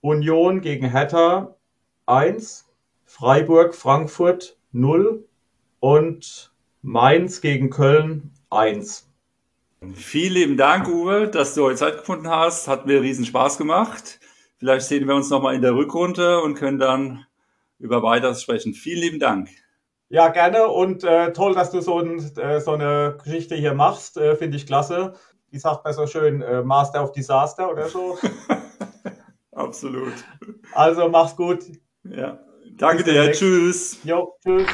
Union 0.00 0.60
gegen 0.60 0.88
Hertha 0.88 1.56
1, 2.06 2.68
Freiburg, 3.04 3.74
Frankfurt 3.74 4.56
0 4.70 5.28
und 5.80 6.52
Mainz 6.82 7.40
gegen 7.40 7.70
Köln 7.70 8.30
1. 8.50 9.10
Vielen 9.94 10.34
lieben 10.34 10.56
Dank, 10.56 10.86
Uwe, 10.86 11.26
dass 11.26 11.54
du 11.54 11.64
heute 11.64 11.78
Zeit 11.78 11.98
gefunden 11.98 12.28
hast. 12.28 12.68
Hat 12.68 12.86
mir 12.86 13.02
riesen 13.02 13.26
Spaß 13.26 13.58
gemacht. 13.58 14.20
Vielleicht 14.62 14.86
sehen 14.86 15.08
wir 15.08 15.16
uns 15.16 15.28
nochmal 15.28 15.56
in 15.56 15.60
der 15.60 15.74
Rückrunde 15.74 16.40
und 16.40 16.54
können 16.54 16.78
dann 16.78 17.26
über 17.80 18.04
weiteres 18.04 18.42
sprechen. 18.42 18.74
Vielen 18.74 19.00
lieben 19.00 19.18
Dank. 19.18 19.48
Ja, 20.08 20.28
gerne 20.28 20.68
und 20.68 21.02
äh, 21.02 21.32
toll, 21.32 21.52
dass 21.52 21.72
du 21.72 21.80
so, 21.80 21.98
ein, 21.98 22.20
äh, 22.36 22.60
so, 22.60 22.70
eine 22.70 23.18
Geschichte 23.24 23.56
hier 23.56 23.74
machst. 23.74 24.18
Äh, 24.18 24.36
Finde 24.36 24.56
ich 24.56 24.68
klasse. 24.68 25.14
Wie 25.50 25.58
sagt 25.58 25.84
man 25.84 25.92
so 25.94 26.06
schön, 26.06 26.42
äh, 26.42 26.62
Master 26.62 27.02
of 27.02 27.10
Disaster 27.10 27.72
oder 27.72 27.88
so. 27.88 28.16
Absolut. 29.50 30.12
Also 30.74 31.08
mach's 31.08 31.34
gut. 31.34 31.64
Ja. 32.04 32.38
Danke 32.76 33.02
dir. 33.02 33.32
Tschüss. 33.32 33.98
Jo, 34.04 34.36
tschüss. 34.44 34.68